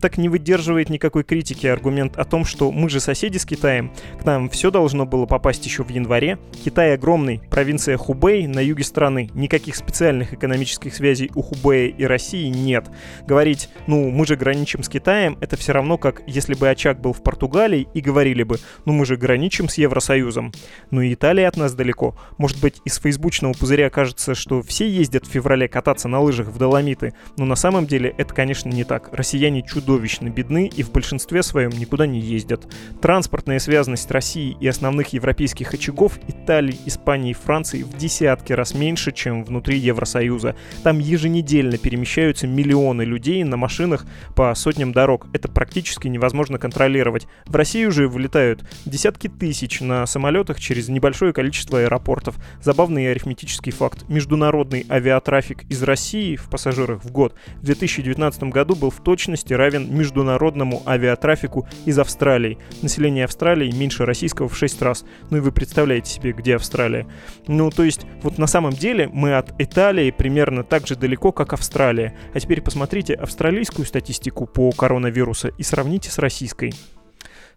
так 0.01 0.19
не 0.19 0.29
выдерживает 0.29 0.89
никакой 0.91 1.23
критики 1.23 1.67
аргумент 1.67 2.17
о 2.17 2.25
том, 2.25 2.45
что 2.45 2.73
мы 2.73 2.89
же 2.89 3.01
соседи 3.01 3.39
с 3.39 3.45
Китаем, 3.45 3.93
к 4.21 4.25
нам 4.25 4.49
все 4.49 4.71
должно 4.71 5.07
было 5.07 5.27
попасть 5.27 5.65
еще 5.67 5.85
в 5.85 5.91
январе. 5.91 6.39
Китай 6.65 6.95
огромный, 6.95 7.41
провинция 7.51 7.97
Хубэй 7.97 8.47
на 8.47 8.61
юге 8.61 8.85
страны, 8.85 9.31
никаких 9.35 9.77
специальных 9.77 10.33
экономических 10.33 10.95
связей 10.95 11.31
у 11.35 11.43
Хубэя 11.43 11.89
и 11.89 12.05
России 12.05 12.49
нет. 12.49 12.87
Говорить, 13.27 13.69
ну 13.87 14.11
мы 14.11 14.27
же 14.27 14.37
граничим 14.37 14.83
с 14.83 14.89
Китаем, 14.89 15.37
это 15.41 15.57
все 15.57 15.73
равно 15.73 15.99
как 15.99 16.23
если 16.27 16.55
бы 16.55 16.69
очаг 16.69 17.01
был 17.01 17.13
в 17.13 17.23
Португалии 17.23 17.87
и 17.93 18.01
говорили 18.01 18.43
бы, 18.43 18.59
ну 18.87 18.93
мы 18.93 19.05
же 19.05 19.17
граничим 19.17 19.69
с 19.69 19.77
Евросоюзом. 19.79 20.53
Ну 20.91 21.03
и 21.03 21.13
Италия 21.13 21.47
от 21.47 21.57
нас 21.57 21.75
далеко. 21.75 22.17
Может 22.39 22.61
быть 22.61 22.81
из 22.85 22.99
фейсбучного 22.99 23.53
пузыря 23.53 23.91
кажется, 23.91 24.35
что 24.35 24.63
все 24.63 24.89
ездят 24.89 25.27
в 25.27 25.31
феврале 25.31 25.69
кататься 25.69 26.09
на 26.09 26.21
лыжах 26.21 26.49
в 26.49 26.59
Доломиты, 26.59 27.13
но 27.37 27.45
на 27.45 27.57
самом 27.57 27.87
деле 27.87 28.15
это, 28.17 28.35
конечно, 28.35 28.71
не 28.71 28.85
так. 28.85 29.11
Россияне 29.13 29.63
чудо 29.63 29.90
чудовищно 29.91 30.29
бедны 30.29 30.69
и 30.69 30.85
в 30.85 30.93
большинстве 30.93 31.43
своем 31.43 31.71
никуда 31.71 32.07
не 32.07 32.21
ездят. 32.21 32.65
Транспортная 33.03 33.59
связанность 33.59 34.09
России 34.13 34.57
и 34.61 34.69
основных 34.69 35.09
европейских 35.09 35.75
очагов 35.75 36.17
Италии, 36.29 36.79
Испании 36.87 37.33
и 37.33 37.35
Франции 37.35 37.83
в 37.83 37.97
десятки 37.97 38.53
раз 38.53 38.73
меньше, 38.73 39.11
чем 39.11 39.43
внутри 39.43 39.79
Евросоюза. 39.79 40.55
Там 40.85 41.01
еженедельно 41.01 41.77
перемещаются 41.77 42.47
миллионы 42.47 43.03
людей 43.03 43.43
на 43.43 43.57
машинах 43.57 44.07
по 44.37 44.55
сотням 44.55 44.93
дорог. 44.93 45.27
Это 45.33 45.49
практически 45.49 46.07
невозможно 46.07 46.59
контролировать. 46.59 47.27
В 47.47 47.57
Россию 47.57 47.91
же 47.91 48.07
вылетают 48.07 48.63
десятки 48.87 49.27
тысяч 49.27 49.81
на 49.81 50.07
самолетах 50.07 50.61
через 50.61 50.89
небольшое 50.89 51.33
количество 51.33 51.81
аэропортов. 51.81 52.37
Забавный 52.63 53.11
арифметический 53.11 53.73
факт. 53.73 54.09
Международный 54.09 54.87
авиатрафик 54.89 55.65
из 55.69 55.83
России 55.83 56.37
в 56.37 56.49
пассажирах 56.49 57.03
в 57.03 57.11
год 57.11 57.35
в 57.57 57.65
2019 57.65 58.45
году 58.45 58.77
был 58.77 58.91
в 58.91 59.03
точности 59.03 59.53
равен 59.53 59.80
равен 59.81 59.97
международному 59.97 60.83
авиатрафику 60.87 61.67
из 61.87 61.99
Австралии. 61.99 62.59
Население 62.83 63.25
Австралии 63.25 63.75
меньше 63.75 64.05
российского 64.05 64.49
в 64.49 64.57
6 64.57 64.83
раз. 64.83 65.05
Ну 65.31 65.39
и 65.39 65.41
вы 65.41 65.53
представляете 65.53 66.11
себе, 66.11 66.33
где 66.33 66.57
Австралия. 66.57 67.07
Ну, 67.47 67.71
то 67.71 67.85
есть, 67.85 68.07
вот 68.23 68.39
на 68.39 68.47
самом 68.47 68.73
деле 68.73 69.09
мы 69.13 69.35
от 69.35 69.53
Италии 69.61 70.11
примерно 70.11 70.65
так 70.65 70.87
же 70.87 70.97
далеко, 70.97 71.33
как 71.33 71.53
Австралия. 71.53 72.17
А 72.35 72.41
теперь 72.41 72.63
посмотрите 72.63 73.15
австралийскую 73.15 73.87
статистику 73.87 74.47
по 74.47 74.71
коронавирусу 74.73 75.49
и 75.49 75.63
сравните 75.63 76.11
с 76.11 76.19
российской. 76.19 76.73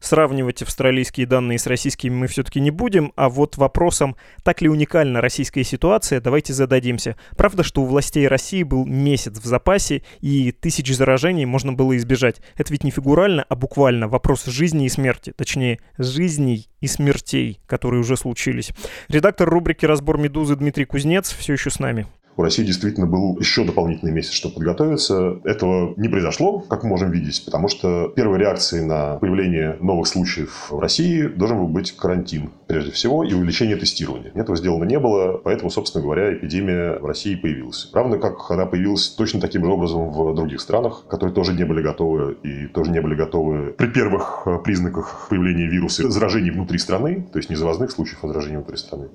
Сравнивать 0.04 0.62
австралийские 0.62 1.26
данные 1.26 1.58
с 1.58 1.66
российскими 1.66 2.14
мы 2.14 2.28
все-таки 2.28 2.60
не 2.60 2.72
будем, 2.72 3.14
а 3.16 3.30
вот 3.30 3.56
вопросом, 3.56 4.18
так 4.44 4.62
ли 4.62 4.68
уникальна 4.68 5.22
российская 5.22 5.64
ситуация, 5.64 6.20
давайте 6.20 6.52
зададимся. 6.52 7.16
Правда, 7.38 7.64
что 7.64 7.84
у 7.84 7.86
властей 7.86 8.28
России 8.28 8.64
был 8.64 8.86
месяц 8.86 9.40
в 9.40 9.46
запасе, 9.46 10.04
и 10.20 10.52
тысяч 10.52 10.94
заражений 10.94 11.46
можно 11.46 11.72
было 11.72 11.96
избежать. 11.96 12.42
Это 12.58 12.74
ведь 12.74 12.84
не 12.84 12.92
фигурально, 12.92 13.46
а 13.48 13.56
буквально 13.56 14.10
вопрос 14.10 14.44
жизни 14.44 14.88
и 14.88 14.90
смерти. 14.90 15.32
Точнее, 15.38 15.80
жизней 15.98 16.68
и 16.82 16.88
смертей, 16.88 17.62
которые 17.66 18.02
уже 18.02 18.18
случились. 18.18 18.72
Редактор 19.08 19.50
рубрики 19.50 19.86
«Разбор 19.86 20.18
Медузы» 20.18 20.58
Дмитрий 20.58 20.84
Кузнец 20.84 21.32
все 21.32 21.54
еще 21.54 21.70
с 21.70 21.80
нами. 21.80 22.08
У 22.36 22.42
России 22.42 22.64
действительно 22.64 23.06
был 23.06 23.38
еще 23.40 23.64
дополнительный 23.64 24.12
месяц, 24.12 24.32
чтобы 24.32 24.56
подготовиться. 24.56 25.40
Этого 25.44 25.94
не 25.98 26.08
произошло, 26.10 26.60
как 26.60 26.84
мы 26.84 26.90
можем 26.90 27.12
видеть, 27.12 27.44
потому 27.46 27.68
что 27.68 28.12
первой 28.16 28.40
реакцией 28.40 28.86
на 28.86 29.18
появление 29.18 29.78
новых 29.80 30.08
случаев 30.08 30.68
в 30.72 30.80
России 30.80 31.28
должен 31.28 31.60
был 31.60 31.68
быть 31.68 31.92
карантин, 31.92 32.50
прежде 32.68 32.92
всего, 32.92 33.24
и 33.24 33.34
увеличение 33.34 33.76
тестирования. 33.76 34.32
Этого 34.34 34.58
сделано 34.58 34.86
не 34.86 35.00
было, 35.00 35.38
поэтому, 35.38 35.70
собственно 35.70 36.04
говоря, 36.04 36.34
эпидемия 36.34 36.98
в 37.00 37.06
России 37.06 37.36
появилась. 37.36 37.90
Равно 37.94 38.18
как 38.18 38.50
она 38.50 38.66
появилась 38.66 39.10
точно 39.10 39.40
таким 39.40 39.64
же 39.66 39.72
образом 39.72 40.10
в 40.10 40.34
других 40.34 40.62
странах, 40.62 41.06
которые 41.08 41.36
тоже 41.36 41.54
не 41.54 41.66
были 41.66 41.82
готовы 41.82 42.38
и 42.44 42.68
тоже 42.68 42.92
не 42.92 43.02
были 43.02 43.16
готовы 43.16 43.74
при 43.74 43.88
первых 43.88 44.48
признаках 44.64 45.28
появления 45.30 45.68
вируса 45.68 46.10
заражений 46.10 46.52
внутри 46.52 46.80
страны, 46.80 47.28
то 47.32 47.38
есть 47.38 47.50
не 47.50 47.56
завозных 47.56 47.92
случаев, 47.92 48.24
а 48.24 48.28
заражений 48.28 48.58
внутри 48.58 48.78
страны 48.78 49.10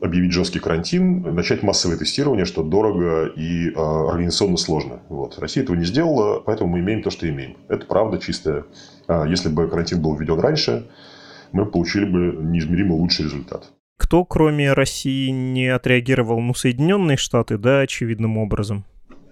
объявить 0.00 0.32
жесткий 0.32 0.58
карантин, 0.58 1.34
начать 1.34 1.62
массовое 1.62 1.96
тестирование, 1.96 2.44
что 2.44 2.62
дорого 2.62 3.26
и 3.26 3.70
э, 3.70 3.74
организационно 3.74 4.56
сложно. 4.56 5.00
Вот. 5.08 5.38
Россия 5.38 5.64
этого 5.64 5.76
не 5.76 5.84
сделала, 5.84 6.40
поэтому 6.40 6.70
мы 6.70 6.80
имеем 6.80 7.02
то, 7.02 7.10
что 7.10 7.28
имеем. 7.28 7.56
Это 7.68 7.86
правда 7.86 8.18
чистая. 8.18 8.64
А 9.06 9.26
если 9.26 9.48
бы 9.48 9.68
карантин 9.68 10.00
был 10.00 10.16
введен 10.16 10.38
раньше, 10.38 10.86
мы 11.52 11.66
получили 11.66 12.04
бы 12.04 12.36
неизмеримо 12.42 12.94
лучший 12.94 13.24
результат. 13.24 13.70
Кто, 13.96 14.24
кроме 14.24 14.72
России, 14.72 15.30
не 15.30 15.66
отреагировал? 15.66 16.40
Ну, 16.40 16.54
Соединенные 16.54 17.16
Штаты, 17.16 17.58
да, 17.58 17.80
очевидным 17.80 18.38
образом. 18.38 18.84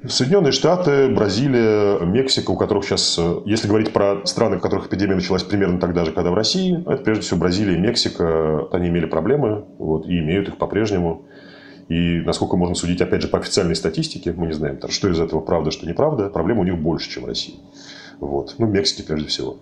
Соединенные 0.04 0.52
Штаты, 0.52 1.08
Бразилия, 1.08 1.98
Мексика, 2.04 2.50
у 2.50 2.56
которых 2.56 2.84
сейчас, 2.84 3.16
э, 3.18 3.40
если 3.46 3.66
говорить 3.66 3.92
про 3.92 4.26
страны, 4.26 4.58
в 4.58 4.60
которых 4.60 4.88
эпидемия 4.88 5.14
началась 5.14 5.42
примерно 5.42 5.80
тогда 5.80 6.04
же, 6.04 6.12
когда 6.12 6.30
в 6.30 6.34
России, 6.34 6.82
это 6.86 7.02
прежде 7.02 7.22
всего 7.22 7.40
Бразилия 7.40 7.74
и 7.74 7.78
Мексика, 7.78 8.68
они 8.72 8.88
имели 8.88 9.06
проблемы 9.06 9.64
вот, 9.78 10.06
и 10.06 10.18
имеют 10.18 10.48
их 10.48 10.58
по-прежнему. 10.58 11.24
И 11.88 12.20
насколько 12.20 12.56
можно 12.56 12.74
судить, 12.74 13.00
опять 13.00 13.22
же, 13.22 13.28
по 13.28 13.38
официальной 13.38 13.74
статистике, 13.74 14.34
мы 14.36 14.48
не 14.48 14.52
знаем, 14.52 14.78
что 14.88 15.08
из 15.08 15.18
этого 15.18 15.40
правда, 15.40 15.70
что 15.70 15.86
неправда, 15.86 16.28
проблем 16.28 16.58
у 16.58 16.64
них 16.64 16.78
больше, 16.78 17.08
чем 17.08 17.24
в 17.24 17.26
России. 17.26 17.54
Вот. 18.20 18.54
Ну, 18.58 18.66
в 18.66 18.70
прежде 18.72 19.28
всего. 19.28 19.58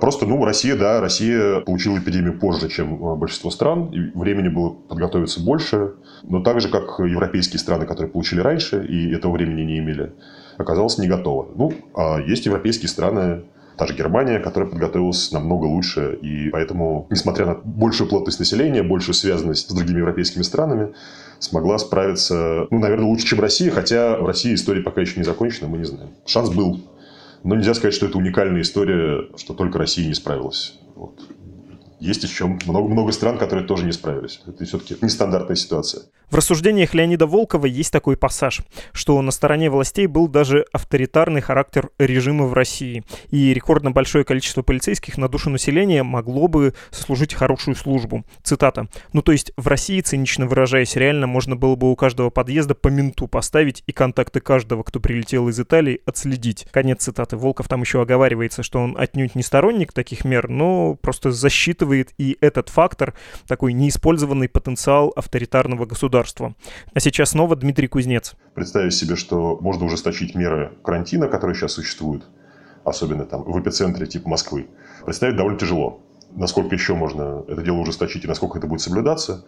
Просто, 0.00 0.26
ну, 0.26 0.44
Россия, 0.44 0.76
да, 0.76 1.00
Россия 1.00 1.60
получила 1.60 1.98
эпидемию 1.98 2.38
позже, 2.38 2.68
чем 2.68 2.94
э, 2.94 3.16
большинство 3.16 3.50
стран, 3.50 3.90
и 3.90 4.16
времени 4.16 4.48
было 4.48 4.70
подготовиться 4.70 5.42
больше, 5.42 5.94
но 6.22 6.42
так 6.42 6.60
же, 6.60 6.68
как 6.68 7.00
европейские 7.00 7.58
страны, 7.58 7.86
которые 7.86 8.10
получили 8.10 8.40
раньше 8.40 8.84
и 8.86 9.12
этого 9.12 9.32
времени 9.32 9.62
не 9.62 9.78
имели, 9.78 10.12
оказалось 10.56 10.98
не 10.98 11.08
готово. 11.08 11.48
Ну, 11.56 11.72
а 11.94 12.20
есть 12.20 12.46
европейские 12.46 12.88
страны, 12.88 13.42
та 13.76 13.86
же 13.86 13.94
Германия, 13.94 14.40
которая 14.40 14.68
подготовилась 14.68 15.32
намного 15.32 15.66
лучше, 15.66 16.18
и 16.20 16.50
поэтому, 16.50 17.06
несмотря 17.10 17.46
на 17.46 17.54
большую 17.54 18.08
плотность 18.08 18.40
населения, 18.40 18.82
большую 18.82 19.14
связанность 19.14 19.70
с 19.70 19.72
другими 19.72 19.98
европейскими 19.98 20.42
странами, 20.42 20.94
смогла 21.38 21.78
справиться, 21.78 22.66
ну, 22.70 22.78
наверное, 22.78 23.06
лучше, 23.06 23.26
чем 23.26 23.40
Россия, 23.40 23.70
хотя 23.70 24.18
в 24.18 24.26
России 24.26 24.54
история 24.54 24.82
пока 24.82 25.00
еще 25.00 25.18
не 25.18 25.24
закончена, 25.24 25.68
мы 25.68 25.78
не 25.78 25.84
знаем. 25.84 26.10
Шанс 26.26 26.50
был. 26.50 26.80
Но 27.44 27.54
нельзя 27.54 27.74
сказать, 27.74 27.94
что 27.94 28.06
это 28.06 28.18
уникальная 28.18 28.62
история, 28.62 29.28
что 29.36 29.54
только 29.54 29.78
Россия 29.78 30.06
не 30.06 30.14
справилась. 30.14 30.78
Вот. 30.94 31.20
Есть 32.00 32.22
еще 32.22 32.46
много-много 32.46 33.12
стран, 33.12 33.38
которые 33.38 33.66
тоже 33.66 33.84
не 33.84 33.92
справились. 33.92 34.40
Это 34.46 34.64
все-таки 34.64 34.96
нестандартная 35.00 35.56
ситуация. 35.56 36.02
В 36.30 36.34
рассуждениях 36.34 36.92
Леонида 36.92 37.26
Волкова 37.26 37.64
есть 37.64 37.90
такой 37.90 38.14
пассаж, 38.18 38.60
что 38.92 39.20
на 39.22 39.30
стороне 39.30 39.70
властей 39.70 40.06
был 40.06 40.28
даже 40.28 40.66
авторитарный 40.72 41.40
характер 41.40 41.88
режима 41.98 42.44
в 42.44 42.52
России, 42.52 43.02
и 43.30 43.54
рекордно 43.54 43.92
большое 43.92 44.26
количество 44.26 44.60
полицейских 44.60 45.16
на 45.16 45.30
душу 45.30 45.48
населения 45.48 46.02
могло 46.02 46.46
бы 46.46 46.74
сослужить 46.90 47.32
хорошую 47.32 47.76
службу. 47.76 48.24
Цитата. 48.42 48.88
«Ну 49.14 49.22
то 49.22 49.32
есть 49.32 49.52
в 49.56 49.66
России, 49.68 50.02
цинично 50.02 50.46
выражаясь, 50.46 50.96
реально 50.96 51.26
можно 51.26 51.56
было 51.56 51.76
бы 51.76 51.90
у 51.90 51.96
каждого 51.96 52.28
подъезда 52.28 52.74
по 52.74 52.88
менту 52.88 53.26
поставить 53.26 53.82
и 53.86 53.92
контакты 53.92 54.40
каждого, 54.40 54.82
кто 54.82 55.00
прилетел 55.00 55.48
из 55.48 55.58
Италии, 55.58 56.02
отследить». 56.04 56.66
Конец 56.70 57.04
цитаты. 57.04 57.38
Волков 57.38 57.68
там 57.68 57.80
еще 57.80 58.02
оговаривается, 58.02 58.62
что 58.62 58.80
он 58.80 58.96
отнюдь 58.98 59.34
не 59.34 59.42
сторонник 59.42 59.94
таких 59.94 60.26
мер, 60.26 60.50
но 60.50 60.94
просто 61.00 61.30
засчитывает 61.30 61.87
и 61.94 62.36
этот 62.40 62.68
фактор, 62.68 63.14
такой 63.46 63.72
неиспользованный 63.72 64.48
потенциал 64.48 65.12
авторитарного 65.16 65.86
государства. 65.86 66.54
А 66.94 67.00
сейчас 67.00 67.30
снова 67.30 67.56
Дмитрий 67.56 67.88
Кузнец. 67.88 68.34
Представить 68.54 68.94
себе, 68.94 69.16
что 69.16 69.58
можно 69.60 69.86
ужесточить 69.86 70.34
меры 70.34 70.72
карантина, 70.82 71.28
которые 71.28 71.54
сейчас 71.54 71.72
существуют, 71.72 72.24
особенно 72.84 73.24
там 73.24 73.44
в 73.44 73.60
эпицентре 73.60 74.06
типа 74.06 74.28
Москвы, 74.28 74.66
представить 75.04 75.36
довольно 75.36 75.58
тяжело. 75.58 76.02
насколько 76.32 76.74
еще 76.74 76.94
можно 76.94 77.44
это 77.48 77.62
дело 77.62 77.78
ужесточить 77.78 78.24
и 78.24 78.28
насколько 78.28 78.58
это 78.58 78.66
будет 78.66 78.80
соблюдаться, 78.80 79.44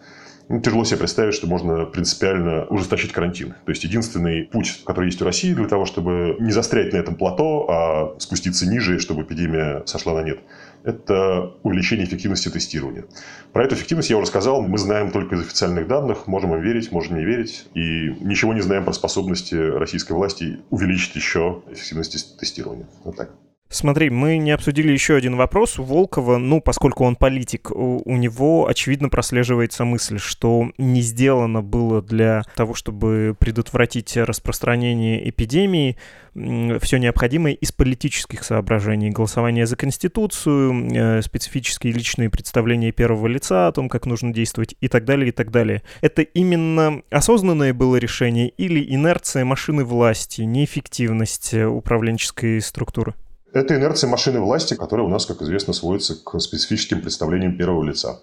ну, 0.49 0.59
тяжело 0.59 0.83
себе 0.83 0.97
представить, 0.97 1.33
что 1.33 1.47
можно 1.47 1.85
принципиально 1.85 2.65
ужесточить 2.65 3.11
карантин. 3.11 3.53
То 3.65 3.71
есть 3.71 3.83
единственный 3.83 4.45
путь, 4.45 4.81
который 4.85 5.05
есть 5.05 5.21
у 5.21 5.25
России 5.25 5.53
для 5.53 5.67
того, 5.67 5.85
чтобы 5.85 6.35
не 6.39 6.51
застрять 6.51 6.93
на 6.93 6.97
этом 6.97 7.15
плато, 7.15 7.69
а 7.69 8.19
спуститься 8.19 8.67
ниже, 8.67 8.99
чтобы 8.99 9.23
эпидемия 9.23 9.83
сошла 9.85 10.13
на 10.13 10.23
нет, 10.23 10.39
это 10.83 11.53
увеличение 11.63 12.05
эффективности 12.05 12.49
тестирования. 12.49 13.05
Про 13.53 13.65
эту 13.65 13.75
эффективность 13.75 14.09
я 14.09 14.17
уже 14.17 14.27
сказал, 14.27 14.61
мы 14.61 14.77
знаем 14.77 15.11
только 15.11 15.35
из 15.35 15.41
официальных 15.41 15.87
данных, 15.87 16.27
можем 16.27 16.53
им 16.53 16.61
верить, 16.61 16.91
можем 16.91 17.17
не 17.17 17.25
верить, 17.25 17.67
и 17.73 18.09
ничего 18.21 18.53
не 18.53 18.61
знаем 18.61 18.85
про 18.85 18.93
способности 18.93 19.55
российской 19.55 20.13
власти 20.13 20.59
увеличить 20.69 21.15
еще 21.15 21.63
эффективность 21.71 22.37
тестирования. 22.39 22.87
Вот 23.03 23.15
так. 23.17 23.31
Смотри, 23.71 24.09
мы 24.09 24.37
не 24.37 24.51
обсудили 24.51 24.91
еще 24.91 25.15
один 25.15 25.37
вопрос. 25.37 25.79
У 25.79 25.83
Волкова, 25.83 26.37
ну, 26.37 26.59
поскольку 26.59 27.05
он 27.05 27.15
политик, 27.15 27.71
у, 27.71 28.01
у 28.03 28.17
него, 28.17 28.67
очевидно, 28.67 29.07
прослеживается 29.07 29.85
мысль, 29.85 30.19
что 30.19 30.71
не 30.77 30.99
сделано 30.99 31.61
было 31.61 32.01
для 32.01 32.43
того, 32.53 32.73
чтобы 32.73 33.33
предотвратить 33.39 34.17
распространение 34.17 35.29
эпидемии, 35.29 35.95
все 36.33 36.97
необходимое 36.97 37.53
из 37.53 37.71
политических 37.71 38.43
соображений. 38.43 39.09
Голосование 39.09 39.65
за 39.65 39.77
Конституцию, 39.77 40.89
э, 40.93 41.21
специфические 41.21 41.93
личные 41.93 42.29
представления 42.29 42.91
первого 42.91 43.27
лица 43.27 43.67
о 43.67 43.71
том, 43.71 43.87
как 43.87 44.05
нужно 44.05 44.33
действовать 44.33 44.75
и 44.81 44.89
так 44.89 45.05
далее, 45.05 45.29
и 45.29 45.31
так 45.31 45.49
далее. 45.49 45.81
Это 46.01 46.23
именно 46.23 47.03
осознанное 47.09 47.73
было 47.73 47.95
решение 47.95 48.49
или 48.49 48.83
инерция 48.93 49.45
машины 49.45 49.85
власти, 49.85 50.41
неэффективность 50.41 51.53
э, 51.53 51.65
управленческой 51.65 52.59
структуры? 52.59 53.13
Это 53.53 53.75
инерция 53.75 54.09
машины 54.09 54.39
власти, 54.39 54.75
которая 54.75 55.05
у 55.05 55.09
нас, 55.09 55.25
как 55.25 55.41
известно, 55.41 55.73
сводится 55.73 56.15
к 56.15 56.39
специфическим 56.39 57.01
представлениям 57.01 57.57
первого 57.57 57.83
лица. 57.83 58.21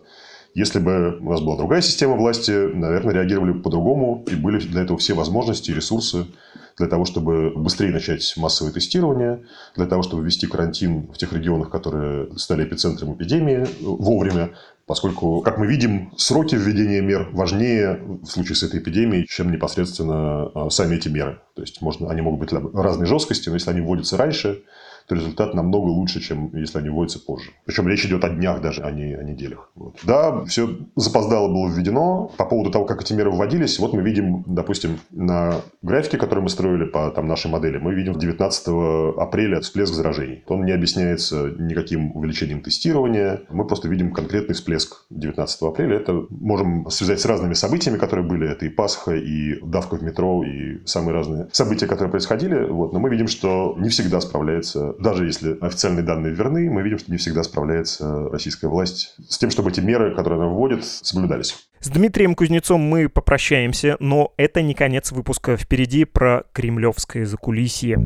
Если 0.54 0.78
бы 0.78 1.18
у 1.20 1.30
нас 1.30 1.42
была 1.42 1.56
другая 1.56 1.82
система 1.82 2.16
власти, 2.16 2.50
наверное, 2.50 3.14
реагировали 3.14 3.52
бы 3.52 3.62
по-другому, 3.62 4.24
и 4.26 4.34
были 4.34 4.58
для 4.58 4.82
этого 4.82 4.98
все 4.98 5.12
возможности 5.12 5.70
и 5.70 5.74
ресурсы 5.74 6.26
для 6.78 6.86
того, 6.86 7.04
чтобы 7.04 7.52
быстрее 7.54 7.90
начать 7.90 8.34
массовое 8.36 8.72
тестирование, 8.72 9.44
для 9.76 9.86
того, 9.86 10.02
чтобы 10.02 10.24
ввести 10.24 10.46
карантин 10.46 11.08
в 11.12 11.18
тех 11.18 11.32
регионах, 11.32 11.70
которые 11.70 12.36
стали 12.38 12.64
эпицентром 12.64 13.14
эпидемии 13.14 13.66
вовремя, 13.80 14.54
поскольку, 14.86 15.42
как 15.42 15.58
мы 15.58 15.66
видим, 15.66 16.12
сроки 16.16 16.54
введения 16.54 17.02
мер 17.02 17.28
важнее 17.32 18.00
в 18.22 18.26
случае 18.26 18.56
с 18.56 18.62
этой 18.62 18.80
эпидемией, 18.80 19.26
чем 19.26 19.52
непосредственно 19.52 20.50
а, 20.54 20.70
сами 20.70 20.96
эти 20.96 21.08
меры. 21.08 21.40
То 21.54 21.62
есть 21.62 21.82
можно, 21.82 22.10
они 22.10 22.22
могут 22.22 22.40
быть 22.40 22.52
разной 22.72 23.06
жесткости, 23.06 23.48
но 23.50 23.56
если 23.56 23.70
они 23.70 23.80
вводятся 23.82 24.16
раньше, 24.16 24.62
то 25.08 25.14
результат 25.14 25.54
намного 25.54 25.86
лучше, 25.86 26.20
чем 26.20 26.54
если 26.54 26.78
они 26.78 26.90
вводятся 26.90 27.18
позже. 27.18 27.50
Причем 27.64 27.88
речь 27.88 28.04
идет 28.04 28.24
о 28.24 28.28
днях 28.28 28.60
даже, 28.60 28.82
а 28.82 28.90
не 28.90 29.14
о 29.14 29.22
неделях. 29.22 29.70
Вот. 29.74 29.96
Да, 30.04 30.44
все 30.44 30.68
запоздало 30.96 31.48
было 31.48 31.68
введено. 31.68 32.30
По 32.36 32.44
поводу 32.44 32.70
того, 32.70 32.84
как 32.84 33.00
эти 33.00 33.14
меры 33.14 33.30
вводились, 33.30 33.78
вот 33.78 33.94
мы 33.94 34.02
видим, 34.02 34.44
допустим, 34.46 34.98
на 35.10 35.62
графике, 35.80 36.18
который 36.18 36.40
мы 36.40 36.50
строили 36.50 36.84
по 36.84 37.10
там, 37.10 37.26
нашей 37.26 37.50
модели, 37.50 37.78
мы 37.78 37.94
видим 37.94 38.18
19 38.18 39.16
апреля 39.16 39.60
всплеск 39.60 39.94
заражений. 39.94 40.44
Он 40.46 40.66
не 40.66 40.72
объясняется 40.72 41.54
никаким 41.58 42.14
увеличением 42.14 42.60
тестирования. 42.60 43.40
Мы 43.48 43.66
просто 43.66 43.88
видим 43.88 44.12
конкретный 44.12 44.54
всплеск 44.54 45.06
19 45.08 45.62
апреля. 45.62 45.96
Это 45.96 46.26
можем 46.28 46.90
связать 46.90 47.20
с 47.20 47.24
разными 47.24 47.54
событиями, 47.54 47.96
которые 47.96 48.26
были. 48.26 48.50
Это 48.50 48.66
и 48.66 48.68
Пасха, 48.68 49.14
и 49.14 49.58
давка 49.62 49.96
в 49.96 50.02
метро, 50.02 50.44
и 50.44 50.84
самые 50.84 51.14
разные 51.14 51.48
события, 51.52 51.86
которые 51.86 52.10
происходили. 52.10 52.66
Вот. 52.68 52.92
Но 52.92 52.98
мы 52.98 53.08
видим, 53.08 53.26
что 53.26 53.74
не 53.78 53.88
всегда 53.88 54.20
справляется 54.20 54.97
даже 54.98 55.26
если 55.26 55.56
официальные 55.60 56.02
данные 56.02 56.34
верны, 56.34 56.68
мы 56.70 56.82
видим, 56.82 56.98
что 56.98 57.10
не 57.10 57.18
всегда 57.18 57.42
справляется 57.42 58.28
российская 58.30 58.68
власть 58.68 59.14
с 59.28 59.38
тем, 59.38 59.50
чтобы 59.50 59.70
эти 59.70 59.80
меры, 59.80 60.14
которые 60.14 60.40
она 60.40 60.48
вводит, 60.48 60.84
соблюдались. 60.84 61.68
С 61.80 61.88
Дмитрием 61.88 62.34
Кузнецом 62.34 62.80
мы 62.80 63.08
попрощаемся, 63.08 63.96
но 64.00 64.32
это 64.36 64.60
не 64.62 64.74
конец 64.74 65.12
выпуска. 65.12 65.56
Впереди 65.56 66.04
про 66.04 66.44
кремлевское 66.52 67.24
закулисье. 67.24 67.96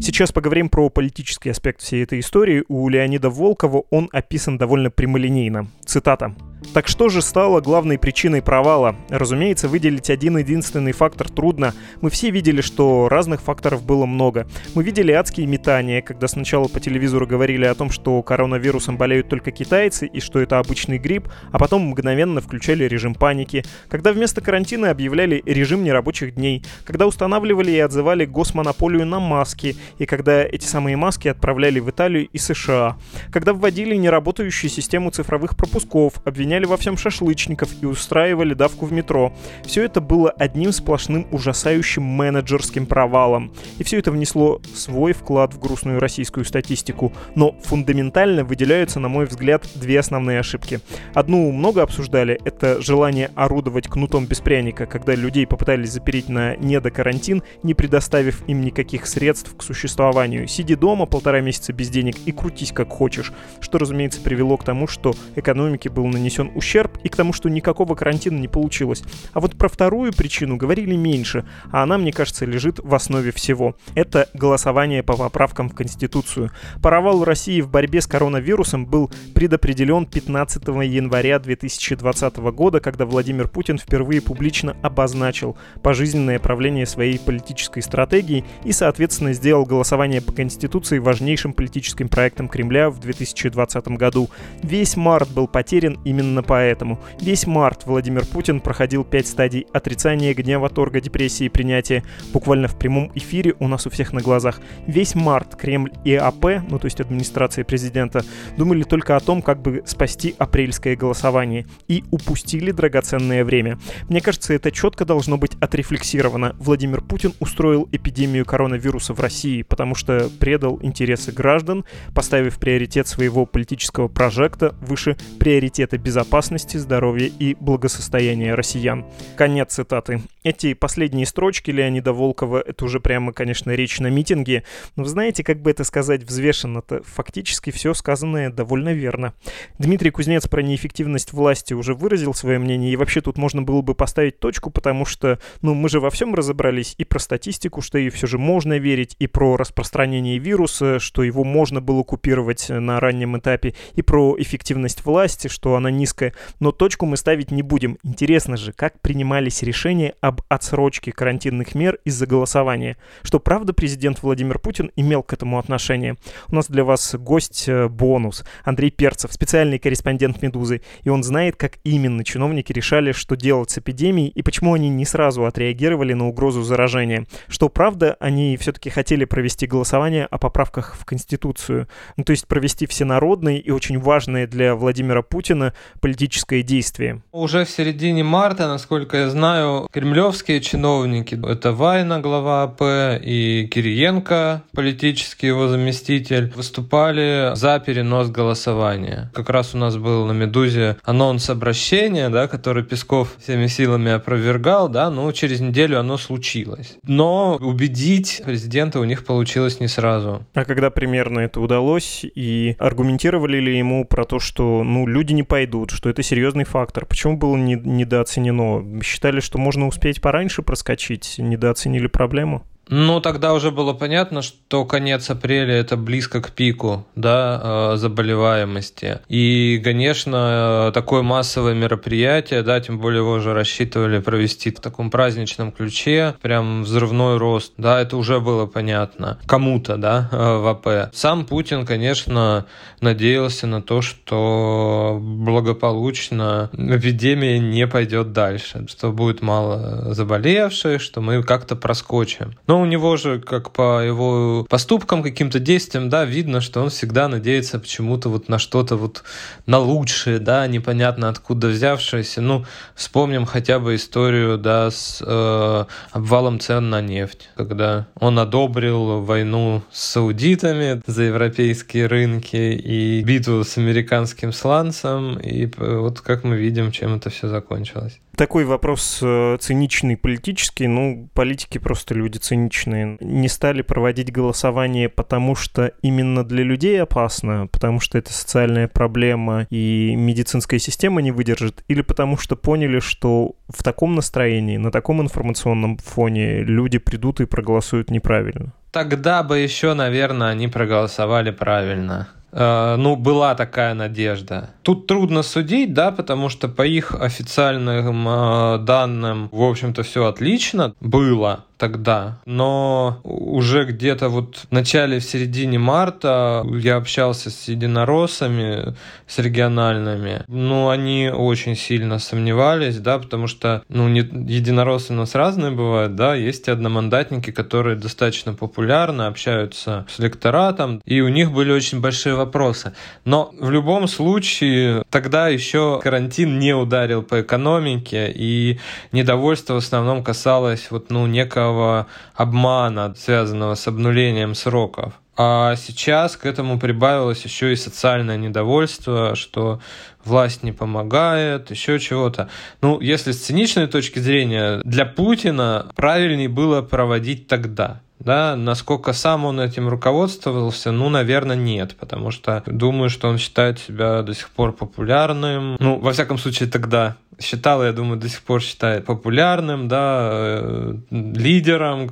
Сейчас 0.00 0.32
поговорим 0.32 0.68
про 0.68 0.88
политический 0.90 1.50
аспект 1.50 1.80
всей 1.80 2.02
этой 2.02 2.20
истории. 2.20 2.64
У 2.68 2.88
Леонида 2.88 3.30
Волкова 3.30 3.84
он 3.90 4.08
описан 4.12 4.56
довольно 4.56 4.90
прямолинейно. 4.90 5.68
Цитата. 5.84 6.34
Так 6.74 6.86
что 6.86 7.08
же 7.08 7.22
стало 7.22 7.60
главной 7.60 7.98
причиной 7.98 8.42
провала? 8.42 8.94
Разумеется, 9.08 9.68
выделить 9.68 10.10
один 10.10 10.36
единственный 10.38 10.92
фактор 10.92 11.28
трудно. 11.28 11.72
Мы 12.02 12.10
все 12.10 12.30
видели, 12.30 12.60
что 12.60 13.08
разных 13.08 13.40
факторов 13.40 13.84
было 13.84 14.06
много. 14.06 14.46
Мы 14.74 14.82
видели 14.82 15.12
адские 15.12 15.46
метания, 15.46 16.02
когда 16.02 16.28
сначала 16.28 16.68
по 16.68 16.78
телевизору 16.78 17.26
говорили 17.26 17.64
о 17.64 17.74
том, 17.74 17.90
что 17.90 18.22
коронавирусом 18.22 18.96
болеют 18.96 19.28
только 19.28 19.50
китайцы 19.50 20.06
и 20.06 20.20
что 20.20 20.40
это 20.40 20.58
обычный 20.58 20.98
грипп, 20.98 21.28
а 21.52 21.58
потом 21.58 21.82
мгновенно 21.82 22.40
включали 22.40 22.84
режим 22.84 23.14
паники, 23.14 23.64
когда 23.88 24.12
вместо 24.12 24.40
карантина 24.40 24.90
объявляли 24.90 25.42
режим 25.46 25.82
нерабочих 25.82 26.34
дней, 26.34 26.64
когда 26.84 27.06
устанавливали 27.06 27.70
и 27.70 27.78
отзывали 27.78 28.24
госмонополию 28.24 29.06
на 29.06 29.20
маски, 29.20 29.76
и 29.98 30.06
когда 30.06 30.42
эти 30.42 30.66
самые 30.66 30.96
маски 30.96 31.28
отправляли 31.28 31.80
в 31.80 31.88
Италию 31.88 32.28
и 32.32 32.38
США, 32.38 32.98
когда 33.32 33.52
вводили 33.52 33.94
неработающую 33.94 34.70
систему 34.70 35.10
цифровых 35.10 35.56
пропусков, 35.56 36.14
обвиняли 36.24 36.57
обвиняли 36.58 36.66
во 36.66 36.76
всем 36.76 36.96
шашлычников 36.96 37.70
и 37.82 37.86
устраивали 37.86 38.54
давку 38.54 38.86
в 38.86 38.92
метро. 38.92 39.32
Все 39.64 39.84
это 39.84 40.00
было 40.00 40.30
одним 40.30 40.72
сплошным 40.72 41.26
ужасающим 41.30 42.02
менеджерским 42.02 42.86
провалом. 42.86 43.52
И 43.78 43.84
все 43.84 43.98
это 43.98 44.10
внесло 44.10 44.60
свой 44.74 45.12
вклад 45.12 45.54
в 45.54 45.58
грустную 45.58 46.00
российскую 46.00 46.44
статистику. 46.44 47.12
Но 47.34 47.54
фундаментально 47.62 48.44
выделяются, 48.44 49.00
на 49.00 49.08
мой 49.08 49.26
взгляд, 49.26 49.66
две 49.74 50.00
основные 50.00 50.40
ошибки. 50.40 50.80
Одну 51.14 51.52
много 51.52 51.82
обсуждали, 51.82 52.40
это 52.44 52.80
желание 52.80 53.30
орудовать 53.34 53.88
кнутом 53.88 54.26
без 54.26 54.40
пряника, 54.40 54.86
когда 54.86 55.14
людей 55.14 55.46
попытались 55.46 55.92
запереть 55.92 56.28
на 56.28 56.56
недокарантин, 56.56 57.42
не 57.62 57.74
предоставив 57.74 58.42
им 58.48 58.62
никаких 58.62 59.06
средств 59.06 59.54
к 59.56 59.62
существованию. 59.62 60.48
Сиди 60.48 60.74
дома 60.74 61.06
полтора 61.06 61.40
месяца 61.40 61.72
без 61.72 61.88
денег 61.90 62.16
и 62.26 62.32
крутись 62.32 62.72
как 62.72 62.88
хочешь, 62.88 63.32
что, 63.60 63.78
разумеется, 63.78 64.20
привело 64.20 64.56
к 64.56 64.64
тому, 64.64 64.86
что 64.86 65.14
экономике 65.36 65.88
был 65.88 66.06
нанесен 66.06 66.37
нанесен 66.38 66.56
ущерб 66.56 66.98
и 67.02 67.08
к 67.08 67.16
тому, 67.16 67.32
что 67.32 67.48
никакого 67.48 67.94
карантина 67.94 68.38
не 68.38 68.48
получилось. 68.48 69.02
А 69.32 69.40
вот 69.40 69.56
про 69.56 69.68
вторую 69.68 70.12
причину 70.12 70.56
говорили 70.56 70.96
меньше, 70.96 71.44
а 71.70 71.82
она, 71.82 71.98
мне 71.98 72.12
кажется, 72.12 72.44
лежит 72.44 72.78
в 72.78 72.94
основе 72.94 73.32
всего. 73.32 73.76
Это 73.94 74.28
голосование 74.34 75.02
по 75.02 75.16
поправкам 75.16 75.68
в 75.68 75.74
Конституцию. 75.74 76.50
Провал 76.82 77.24
России 77.24 77.60
в 77.60 77.70
борьбе 77.70 78.00
с 78.00 78.06
коронавирусом 78.06 78.86
был 78.86 79.10
предопределен 79.34 80.06
15 80.06 80.66
января 80.68 81.38
2020 81.38 82.36
года, 82.36 82.80
когда 82.80 83.04
Владимир 83.04 83.48
Путин 83.48 83.78
впервые 83.78 84.20
публично 84.20 84.76
обозначил 84.82 85.56
пожизненное 85.82 86.38
правление 86.38 86.86
своей 86.86 87.18
политической 87.18 87.82
стратегии 87.82 88.44
и, 88.64 88.72
соответственно, 88.72 89.32
сделал 89.32 89.64
голосование 89.64 90.20
по 90.20 90.32
Конституции 90.32 90.98
важнейшим 90.98 91.52
политическим 91.52 92.08
проектом 92.08 92.48
Кремля 92.48 92.90
в 92.90 92.98
2020 93.00 93.88
году. 93.88 94.28
Весь 94.62 94.96
март 94.96 95.30
был 95.30 95.48
потерян 95.48 95.98
именно 96.04 96.27
Именно 96.28 96.42
поэтому 96.42 97.00
весь 97.22 97.46
март 97.46 97.86
Владимир 97.86 98.26
Путин 98.26 98.60
проходил 98.60 99.02
пять 99.02 99.26
стадий 99.26 99.66
отрицания, 99.72 100.34
гнева, 100.34 100.68
торга, 100.68 101.00
депрессии 101.00 101.46
и 101.46 101.48
принятия 101.48 102.04
буквально 102.34 102.68
в 102.68 102.78
прямом 102.78 103.10
эфире 103.14 103.54
у 103.60 103.66
нас 103.66 103.86
у 103.86 103.90
всех 103.90 104.12
на 104.12 104.20
глазах. 104.20 104.60
Весь 104.86 105.14
март 105.14 105.56
Кремль 105.56 105.92
и 106.04 106.14
АП, 106.14 106.60
ну 106.68 106.78
то 106.78 106.84
есть 106.84 107.00
администрация 107.00 107.64
президента, 107.64 108.26
думали 108.58 108.82
только 108.82 109.16
о 109.16 109.20
том, 109.20 109.40
как 109.40 109.62
бы 109.62 109.82
спасти 109.86 110.34
апрельское 110.36 110.96
голосование 110.96 111.66
и 111.88 112.04
упустили 112.10 112.72
драгоценное 112.72 113.42
время. 113.42 113.78
Мне 114.10 114.20
кажется, 114.20 114.52
это 114.52 114.70
четко 114.70 115.06
должно 115.06 115.38
быть 115.38 115.56
отрефлексировано. 115.60 116.56
Владимир 116.58 117.00
Путин 117.00 117.32
устроил 117.40 117.88
эпидемию 117.90 118.44
коронавируса 118.44 119.14
в 119.14 119.20
России, 119.20 119.62
потому 119.62 119.94
что 119.94 120.28
предал 120.38 120.78
интересы 120.82 121.32
граждан, 121.32 121.86
поставив 122.14 122.58
приоритет 122.58 123.08
своего 123.08 123.46
политического 123.46 124.08
прожекта 124.08 124.74
выше 124.82 125.16
приоритета 125.38 125.96
безопасности 125.96 126.17
безопасности, 126.18 126.76
здоровья 126.78 127.30
и 127.38 127.54
благосостояния 127.60 128.54
россиян. 128.54 129.04
Конец 129.36 129.74
цитаты. 129.74 130.20
Эти 130.42 130.74
последние 130.74 131.26
строчки 131.26 131.70
Леонида 131.70 132.12
Волкова, 132.12 132.60
это 132.66 132.86
уже 132.86 132.98
прямо, 132.98 133.32
конечно, 133.32 133.70
речь 133.70 134.00
на 134.00 134.08
митинге, 134.08 134.64
но 134.96 135.04
вы 135.04 135.08
знаете, 135.08 135.44
как 135.44 135.60
бы 135.62 135.70
это 135.70 135.84
сказать 135.84 136.24
взвешенно-то, 136.24 137.02
фактически 137.04 137.70
все 137.70 137.94
сказанное 137.94 138.50
довольно 138.50 138.94
верно. 138.94 139.34
Дмитрий 139.78 140.10
Кузнец 140.10 140.48
про 140.48 140.60
неэффективность 140.60 141.32
власти 141.32 141.72
уже 141.72 141.94
выразил 141.94 142.34
свое 142.34 142.58
мнение, 142.58 142.92
и 142.92 142.96
вообще 142.96 143.20
тут 143.20 143.38
можно 143.38 143.62
было 143.62 143.82
бы 143.82 143.94
поставить 143.94 144.40
точку, 144.40 144.70
потому 144.70 145.04
что, 145.04 145.38
ну, 145.62 145.74
мы 145.74 145.88
же 145.88 146.00
во 146.00 146.10
всем 146.10 146.34
разобрались, 146.34 146.96
и 146.98 147.04
про 147.04 147.20
статистику, 147.20 147.80
что 147.80 147.96
ей 147.96 148.10
все 148.10 148.26
же 148.26 148.38
можно 148.38 148.76
верить, 148.78 149.14
и 149.20 149.28
про 149.28 149.56
распространение 149.56 150.38
вируса, 150.38 150.98
что 150.98 151.22
его 151.22 151.44
можно 151.44 151.80
было 151.80 152.02
купировать 152.02 152.70
на 152.70 152.98
раннем 152.98 153.38
этапе, 153.38 153.74
и 153.94 154.02
про 154.02 154.34
эффективность 154.36 155.04
власти, 155.04 155.46
что 155.46 155.76
она 155.76 155.92
не 155.92 156.07
низкая, 156.08 156.32
но 156.58 156.72
точку 156.72 157.04
мы 157.06 157.16
ставить 157.16 157.50
не 157.50 157.62
будем. 157.62 157.98
Интересно 158.02 158.56
же, 158.56 158.72
как 158.72 159.00
принимались 159.00 159.62
решения 159.62 160.14
об 160.20 160.40
отсрочке 160.48 161.12
карантинных 161.12 161.74
мер 161.74 161.98
из-за 162.04 162.26
голосования. 162.26 162.96
Что 163.22 163.38
правда 163.38 163.74
президент 163.74 164.22
Владимир 164.22 164.58
Путин 164.58 164.90
имел 164.96 165.22
к 165.22 165.34
этому 165.34 165.58
отношение? 165.58 166.16
У 166.48 166.54
нас 166.54 166.68
для 166.68 166.84
вас 166.84 167.14
гость 167.14 167.68
э, 167.68 167.88
бонус. 167.88 168.44
Андрей 168.64 168.90
Перцев, 168.90 169.32
специальный 169.32 169.78
корреспондент 169.78 170.40
«Медузы». 170.40 170.80
И 171.02 171.10
он 171.10 171.22
знает, 171.22 171.56
как 171.56 171.78
именно 171.84 172.24
чиновники 172.24 172.72
решали, 172.72 173.12
что 173.12 173.36
делать 173.36 173.70
с 173.70 173.78
эпидемией 173.78 174.28
и 174.28 174.42
почему 174.42 174.74
они 174.74 174.88
не 174.88 175.04
сразу 175.04 175.44
отреагировали 175.44 176.14
на 176.14 176.26
угрозу 176.26 176.62
заражения. 176.62 177.26
Что 177.48 177.68
правда, 177.68 178.16
они 178.18 178.56
все-таки 178.56 178.88
хотели 178.88 179.26
провести 179.26 179.66
голосование 179.66 180.24
о 180.26 180.38
поправках 180.38 180.96
в 180.98 181.04
Конституцию. 181.04 181.86
Ну, 182.16 182.24
то 182.24 182.30
есть 182.30 182.46
провести 182.46 182.86
всенародное 182.86 183.58
и 183.58 183.70
очень 183.70 183.98
важное 183.98 184.46
для 184.46 184.74
Владимира 184.74 185.22
Путина 185.22 185.74
политическое 186.00 186.62
действие. 186.62 187.22
Уже 187.32 187.64
в 187.64 187.70
середине 187.70 188.24
марта, 188.24 188.68
насколько 188.68 189.16
я 189.16 189.30
знаю, 189.30 189.88
кремлевские 189.92 190.60
чиновники, 190.60 191.38
это 191.46 191.72
Вайна, 191.72 192.20
глава 192.20 192.62
АП, 192.64 192.82
и 193.22 193.68
Кириенко, 193.72 194.62
политический 194.72 195.48
его 195.48 195.68
заместитель, 195.68 196.52
выступали 196.54 197.52
за 197.54 197.78
перенос 197.80 198.30
голосования. 198.30 199.30
Как 199.34 199.50
раз 199.50 199.74
у 199.74 199.78
нас 199.78 199.96
был 199.96 200.26
на 200.26 200.32
«Медузе» 200.32 200.96
анонс 201.04 201.50
обращения, 201.50 202.28
да, 202.28 202.48
который 202.48 202.84
Песков 202.84 203.36
всеми 203.40 203.66
силами 203.66 204.12
опровергал, 204.12 204.88
да, 204.88 205.10
ну, 205.10 205.30
через 205.32 205.60
неделю 205.60 205.98
оно 205.98 206.18
случилось. 206.18 206.96
Но 207.04 207.56
убедить 207.56 208.42
президента 208.44 209.00
у 209.00 209.04
них 209.04 209.24
получилось 209.24 209.80
не 209.80 209.88
сразу. 209.88 210.44
А 210.54 210.64
когда 210.64 210.90
примерно 210.90 211.40
это 211.40 211.60
удалось, 211.60 212.24
и 212.34 212.76
аргументировали 212.78 213.58
ли 213.58 213.78
ему 213.78 214.04
про 214.04 214.24
то, 214.24 214.38
что, 214.38 214.82
ну, 214.84 215.06
люди 215.06 215.32
не 215.32 215.42
пойдут, 215.42 215.87
что 215.94 216.08
это 216.10 216.22
серьезный 216.22 216.64
фактор? 216.64 217.06
Почему 217.06 217.36
было 217.36 217.56
не, 217.56 217.74
недооценено? 217.74 219.02
Считали, 219.02 219.40
что 219.40 219.58
можно 219.58 219.86
успеть 219.86 220.20
пораньше 220.20 220.62
проскочить, 220.62 221.36
недооценили 221.38 222.06
проблему? 222.06 222.66
Ну, 222.88 223.20
тогда 223.20 223.52
уже 223.54 223.70
было 223.70 223.92
понятно, 223.92 224.42
что 224.42 224.84
конец 224.84 225.30
апреля 225.30 225.74
это 225.74 225.96
близко 225.96 226.40
к 226.40 226.50
пику 226.52 227.06
да, 227.14 227.60
э, 227.62 227.96
заболеваемости. 227.96 229.20
И, 229.28 229.80
конечно, 229.84 230.90
такое 230.94 231.22
массовое 231.22 231.74
мероприятие, 231.74 232.62
да, 232.62 232.80
тем 232.80 232.98
более 232.98 233.20
его 233.20 233.32
уже 233.32 233.52
рассчитывали 233.52 234.18
провести 234.20 234.70
в 234.70 234.80
таком 234.80 235.10
праздничном 235.10 235.72
ключе, 235.72 236.34
прям 236.40 236.82
взрывной 236.82 237.36
рост, 237.36 237.74
да, 237.76 238.00
это 238.00 238.16
уже 238.16 238.40
было 238.40 238.66
понятно 238.66 239.38
кому-то, 239.46 239.96
да, 239.96 240.28
э, 240.32 240.36
в 240.36 240.66
АП. 240.68 241.14
Сам 241.14 241.44
Путин, 241.44 241.84
конечно, 241.84 242.66
надеялся 243.00 243.66
на 243.66 243.82
то, 243.82 244.00
что 244.02 245.18
благополучно 245.20 246.70
эпидемия 246.72 247.58
не 247.58 247.86
пойдет 247.86 248.32
дальше, 248.32 248.86
что 248.88 249.12
будет 249.12 249.42
мало 249.42 250.14
заболевших, 250.14 251.00
что 251.00 251.20
мы 251.20 251.42
как-то 251.42 251.76
проскочим. 251.76 252.54
Но 252.66 252.77
у 252.80 252.86
него 252.86 253.16
же, 253.16 253.40
как 253.40 253.72
по 253.72 254.02
его 254.02 254.66
поступкам, 254.68 255.22
каким-то 255.22 255.58
действиям, 255.58 256.08
да, 256.08 256.24
видно, 256.24 256.60
что 256.60 256.80
он 256.80 256.90
всегда 256.90 257.28
надеется 257.28 257.78
почему-то 257.78 258.28
вот 258.28 258.48
на 258.48 258.58
что-то 258.58 258.96
вот 258.96 259.22
на 259.66 259.78
лучшее, 259.78 260.38
да, 260.38 260.66
непонятно 260.66 261.28
откуда 261.28 261.68
взявшееся. 261.68 262.40
Ну, 262.40 262.64
вспомним 262.94 263.46
хотя 263.46 263.78
бы 263.78 263.94
историю, 263.94 264.58
да, 264.58 264.90
с 264.90 265.22
э, 265.24 265.84
обвалом 266.12 266.60
цен 266.60 266.90
на 266.90 267.00
нефть, 267.00 267.50
когда 267.56 268.06
он 268.18 268.38
одобрил 268.38 269.20
войну 269.20 269.82
с 269.92 270.12
саудитами 270.12 271.02
за 271.06 271.24
европейские 271.24 272.06
рынки 272.06 272.56
и 272.56 273.22
битву 273.22 273.64
с 273.64 273.76
американским 273.78 274.52
сланцем, 274.52 275.38
и 275.38 275.70
вот 275.76 276.20
как 276.20 276.44
мы 276.44 276.56
видим, 276.56 276.92
чем 276.92 277.16
это 277.16 277.30
все 277.30 277.48
закончилось 277.48 278.20
такой 278.38 278.64
вопрос 278.64 279.18
э, 279.20 279.58
циничный 279.60 280.16
политический. 280.16 280.86
Ну, 280.86 281.28
политики 281.34 281.78
просто 281.78 282.14
люди 282.14 282.38
циничные. 282.38 283.18
Не 283.20 283.48
стали 283.48 283.82
проводить 283.82 284.32
голосование, 284.32 285.08
потому 285.08 285.54
что 285.56 285.92
именно 286.02 286.44
для 286.44 286.62
людей 286.62 287.02
опасно, 287.02 287.66
потому 287.66 288.00
что 288.00 288.16
это 288.16 288.32
социальная 288.32 288.88
проблема 288.88 289.66
и 289.70 290.14
медицинская 290.16 290.78
система 290.78 291.20
не 291.20 291.32
выдержит, 291.32 291.82
или 291.88 292.00
потому 292.00 292.38
что 292.38 292.56
поняли, 292.56 293.00
что 293.00 293.56
в 293.68 293.82
таком 293.82 294.14
настроении, 294.14 294.76
на 294.76 294.92
таком 294.92 295.20
информационном 295.20 295.98
фоне 295.98 296.60
люди 296.62 296.98
придут 296.98 297.40
и 297.40 297.46
проголосуют 297.46 298.10
неправильно. 298.10 298.72
Тогда 298.92 299.42
бы 299.42 299.58
еще, 299.58 299.94
наверное, 299.94 300.50
они 300.50 300.68
проголосовали 300.68 301.50
правильно. 301.50 302.28
Э, 302.52 302.96
ну, 302.96 303.16
была 303.16 303.54
такая 303.54 303.94
надежда. 303.94 304.70
Тут 304.82 305.06
трудно 305.06 305.42
судить, 305.42 305.92
да, 305.92 306.10
потому 306.10 306.48
что 306.48 306.68
по 306.68 306.86
их 306.86 307.14
официальным 307.14 308.28
э, 308.28 308.78
данным, 308.78 309.48
в 309.52 309.62
общем-то, 309.62 310.02
все 310.02 310.26
отлично 310.26 310.94
было 311.00 311.64
тогда. 311.78 312.40
Но 312.44 313.20
уже 313.22 313.84
где-то 313.84 314.28
вот 314.28 314.66
в 314.68 314.72
начале, 314.72 315.20
в 315.20 315.24
середине 315.24 315.78
марта 315.78 316.66
я 316.74 316.96
общался 316.96 317.50
с 317.50 317.68
единороссами, 317.68 318.94
с 319.26 319.38
региональными. 319.38 320.42
Ну, 320.48 320.90
они 320.90 321.30
очень 321.32 321.76
сильно 321.76 322.18
сомневались, 322.18 322.98
да, 322.98 323.18
потому 323.18 323.46
что, 323.46 323.82
ну, 323.88 324.08
не, 324.08 324.20
единороссы 324.20 325.12
у 325.12 325.16
нас 325.16 325.34
разные 325.34 325.70
бывают, 325.70 326.16
да, 326.16 326.34
есть 326.34 326.68
одномандатники, 326.68 327.50
которые 327.50 327.96
достаточно 327.96 328.54
популярны, 328.54 329.22
общаются 329.22 330.04
с 330.08 330.20
электоратом, 330.20 331.00
и 331.04 331.20
у 331.20 331.28
них 331.28 331.52
были 331.52 331.70
очень 331.70 332.00
большие 332.00 332.34
вопросы. 332.34 332.92
Но 333.24 333.54
в 333.58 333.70
любом 333.70 334.08
случае, 334.08 335.04
тогда 335.10 335.48
еще 335.48 336.00
карантин 336.02 336.58
не 336.58 336.74
ударил 336.74 337.22
по 337.22 337.40
экономике, 337.40 338.32
и 338.34 338.80
недовольство 339.12 339.74
в 339.74 339.78
основном 339.78 340.24
касалось 340.24 340.88
вот, 340.90 341.10
ну, 341.10 341.26
некого 341.26 341.67
некого 341.68 342.06
обмана, 342.34 343.14
связанного 343.16 343.74
с 343.74 343.86
обнулением 343.88 344.54
сроков. 344.54 345.12
А 345.36 345.76
сейчас 345.76 346.36
к 346.36 346.46
этому 346.46 346.78
прибавилось 346.80 347.44
еще 347.44 347.72
и 347.72 347.76
социальное 347.76 348.36
недовольство, 348.36 349.36
что 349.36 349.80
власть 350.28 350.62
не 350.62 350.72
помогает, 350.72 351.70
еще 351.70 351.98
чего-то. 351.98 352.48
Ну, 352.82 353.00
если 353.00 353.32
с 353.32 353.44
циничной 353.44 353.88
точки 353.88 354.20
зрения, 354.20 354.80
для 354.84 355.06
Путина 355.06 355.90
правильнее 355.96 356.48
было 356.48 356.82
проводить 356.82 357.48
тогда. 357.48 358.00
Да, 358.20 358.56
насколько 358.56 359.12
сам 359.12 359.44
он 359.44 359.60
этим 359.60 359.88
руководствовался, 359.88 360.90
ну, 360.90 361.08
наверное, 361.08 361.54
нет, 361.54 361.94
потому 361.98 362.32
что 362.32 362.64
думаю, 362.66 363.10
что 363.10 363.28
он 363.28 363.38
считает 363.38 363.78
себя 363.78 364.22
до 364.22 364.34
сих 364.34 364.50
пор 364.50 364.72
популярным. 364.72 365.76
Ну, 365.78 366.00
во 366.00 366.12
всяком 366.12 366.36
случае, 366.36 366.68
тогда 366.68 367.16
считал, 367.40 367.84
я 367.84 367.92
думаю, 367.92 368.18
до 368.18 368.28
сих 368.28 368.42
пор 368.42 368.60
считает 368.60 369.06
популярным, 369.06 369.86
да, 369.86 370.30
э, 370.32 370.94
лидером, 371.10 372.10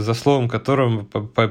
за 0.00 0.14
словом 0.14 0.48
которым 0.48 1.06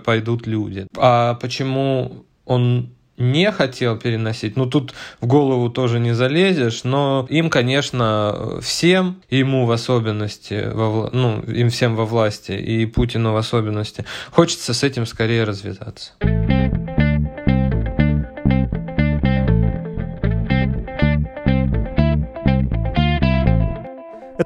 пойдут 0.05 0.47
люди. 0.47 0.87
А 0.95 1.33
почему 1.33 2.25
он 2.45 2.89
не 3.17 3.51
хотел 3.51 3.97
переносить, 3.97 4.55
ну 4.55 4.65
тут 4.65 4.93
в 5.21 5.27
голову 5.27 5.69
тоже 5.69 5.99
не 5.99 6.13
залезешь, 6.13 6.83
но 6.83 7.25
им, 7.29 7.49
конечно, 7.49 8.59
всем, 8.61 9.21
ему 9.29 9.65
в 9.65 9.71
особенности, 9.71 10.69
во, 10.71 11.09
ну, 11.11 11.41
им 11.41 11.69
всем 11.69 11.95
во 11.95 12.05
власти, 12.05 12.51
и 12.51 12.85
Путину 12.85 13.33
в 13.33 13.37
особенности, 13.37 14.05
хочется 14.31 14.73
с 14.73 14.83
этим 14.83 15.05
скорее 15.05 15.43
развязаться. 15.43 16.13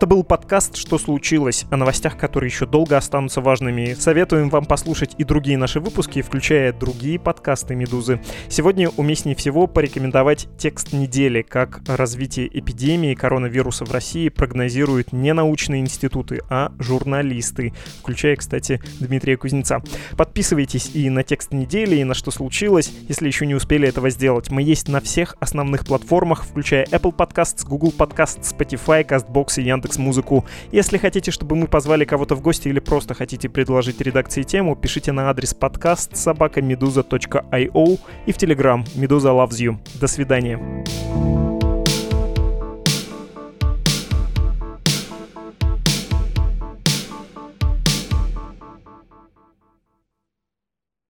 Это 0.02 0.08
был 0.08 0.24
подкаст 0.24 0.78
«Что 0.78 0.98
случилось?» 0.98 1.66
о 1.70 1.78
новостях, 1.78 2.18
которые 2.18 2.48
еще 2.50 2.66
долго 2.66 2.98
останутся 2.98 3.40
важными. 3.40 3.94
Советуем 3.94 4.50
вам 4.50 4.66
послушать 4.66 5.14
и 5.20 5.24
другие 5.24 5.60
наши 5.60 5.80
выпуски, 5.80 6.24
включая 6.24 6.74
другие 6.74 7.20
подкасты 7.20 7.76
«Медузы». 7.76 8.20
Сегодня 8.50 8.90
уместнее 8.90 9.36
всего 9.36 9.68
порекомендовать 9.68 10.48
текст 10.58 10.92
недели, 10.92 11.44
как 11.44 11.82
развитие 11.88 12.48
эпидемии 12.48 13.14
коронавируса 13.14 13.86
в 13.86 13.92
России 13.92 14.30
прогнозируют 14.30 15.14
не 15.14 15.36
научные 15.36 15.82
институты, 15.82 16.42
а 16.50 16.72
журналисты, 16.80 17.72
включая, 18.00 18.38
кстати, 18.38 18.82
Дмитрия 19.00 19.38
Кузнеца. 19.38 19.84
Подписывайтесь 20.18 20.96
и 20.96 21.12
на 21.12 21.22
текст 21.22 21.54
недели, 21.54 21.98
и 21.98 22.04
на 22.04 22.16
«Что 22.16 22.32
случилось?», 22.32 22.92
если 23.08 23.28
еще 23.28 23.46
не 23.46 23.54
успели 23.54 23.88
этого 23.88 24.10
сделать. 24.10 24.50
Мы 24.50 24.64
есть 24.64 24.88
на 24.88 25.00
всех 25.00 25.36
основных 25.40 25.86
платформах, 25.86 26.44
включая 26.44 26.86
Apple 26.86 27.16
Podcasts, 27.16 27.64
Google 27.68 27.94
Podcasts, 27.96 28.52
Spotify, 28.52 29.06
CastBox 29.06 29.62
и 29.62 29.66
Яндекс 29.66 29.91
Яндекс 29.92 29.98
Музыку. 29.98 30.46
Если 30.72 30.98
хотите, 30.98 31.32
чтобы 31.32 31.56
мы 31.56 31.68
позвали 31.68 32.06
кого-то 32.06 32.36
в 32.36 32.42
гости 32.42 32.68
или 32.70 32.80
просто 32.80 33.14
хотите 33.14 33.50
предложить 33.50 34.02
редакции 34.02 34.44
тему, 34.44 34.76
пишите 34.76 35.12
на 35.12 35.30
адрес 35.30 35.54
подкаст 35.54 36.16
собакамедуза.io 36.16 38.00
и 38.26 38.32
в 38.32 38.38
Телеграм 38.38 38.86
Медуза 38.96 39.30
Loves 39.30 39.60
You. 39.60 39.78
До 40.00 40.08
свидания. 40.08 40.60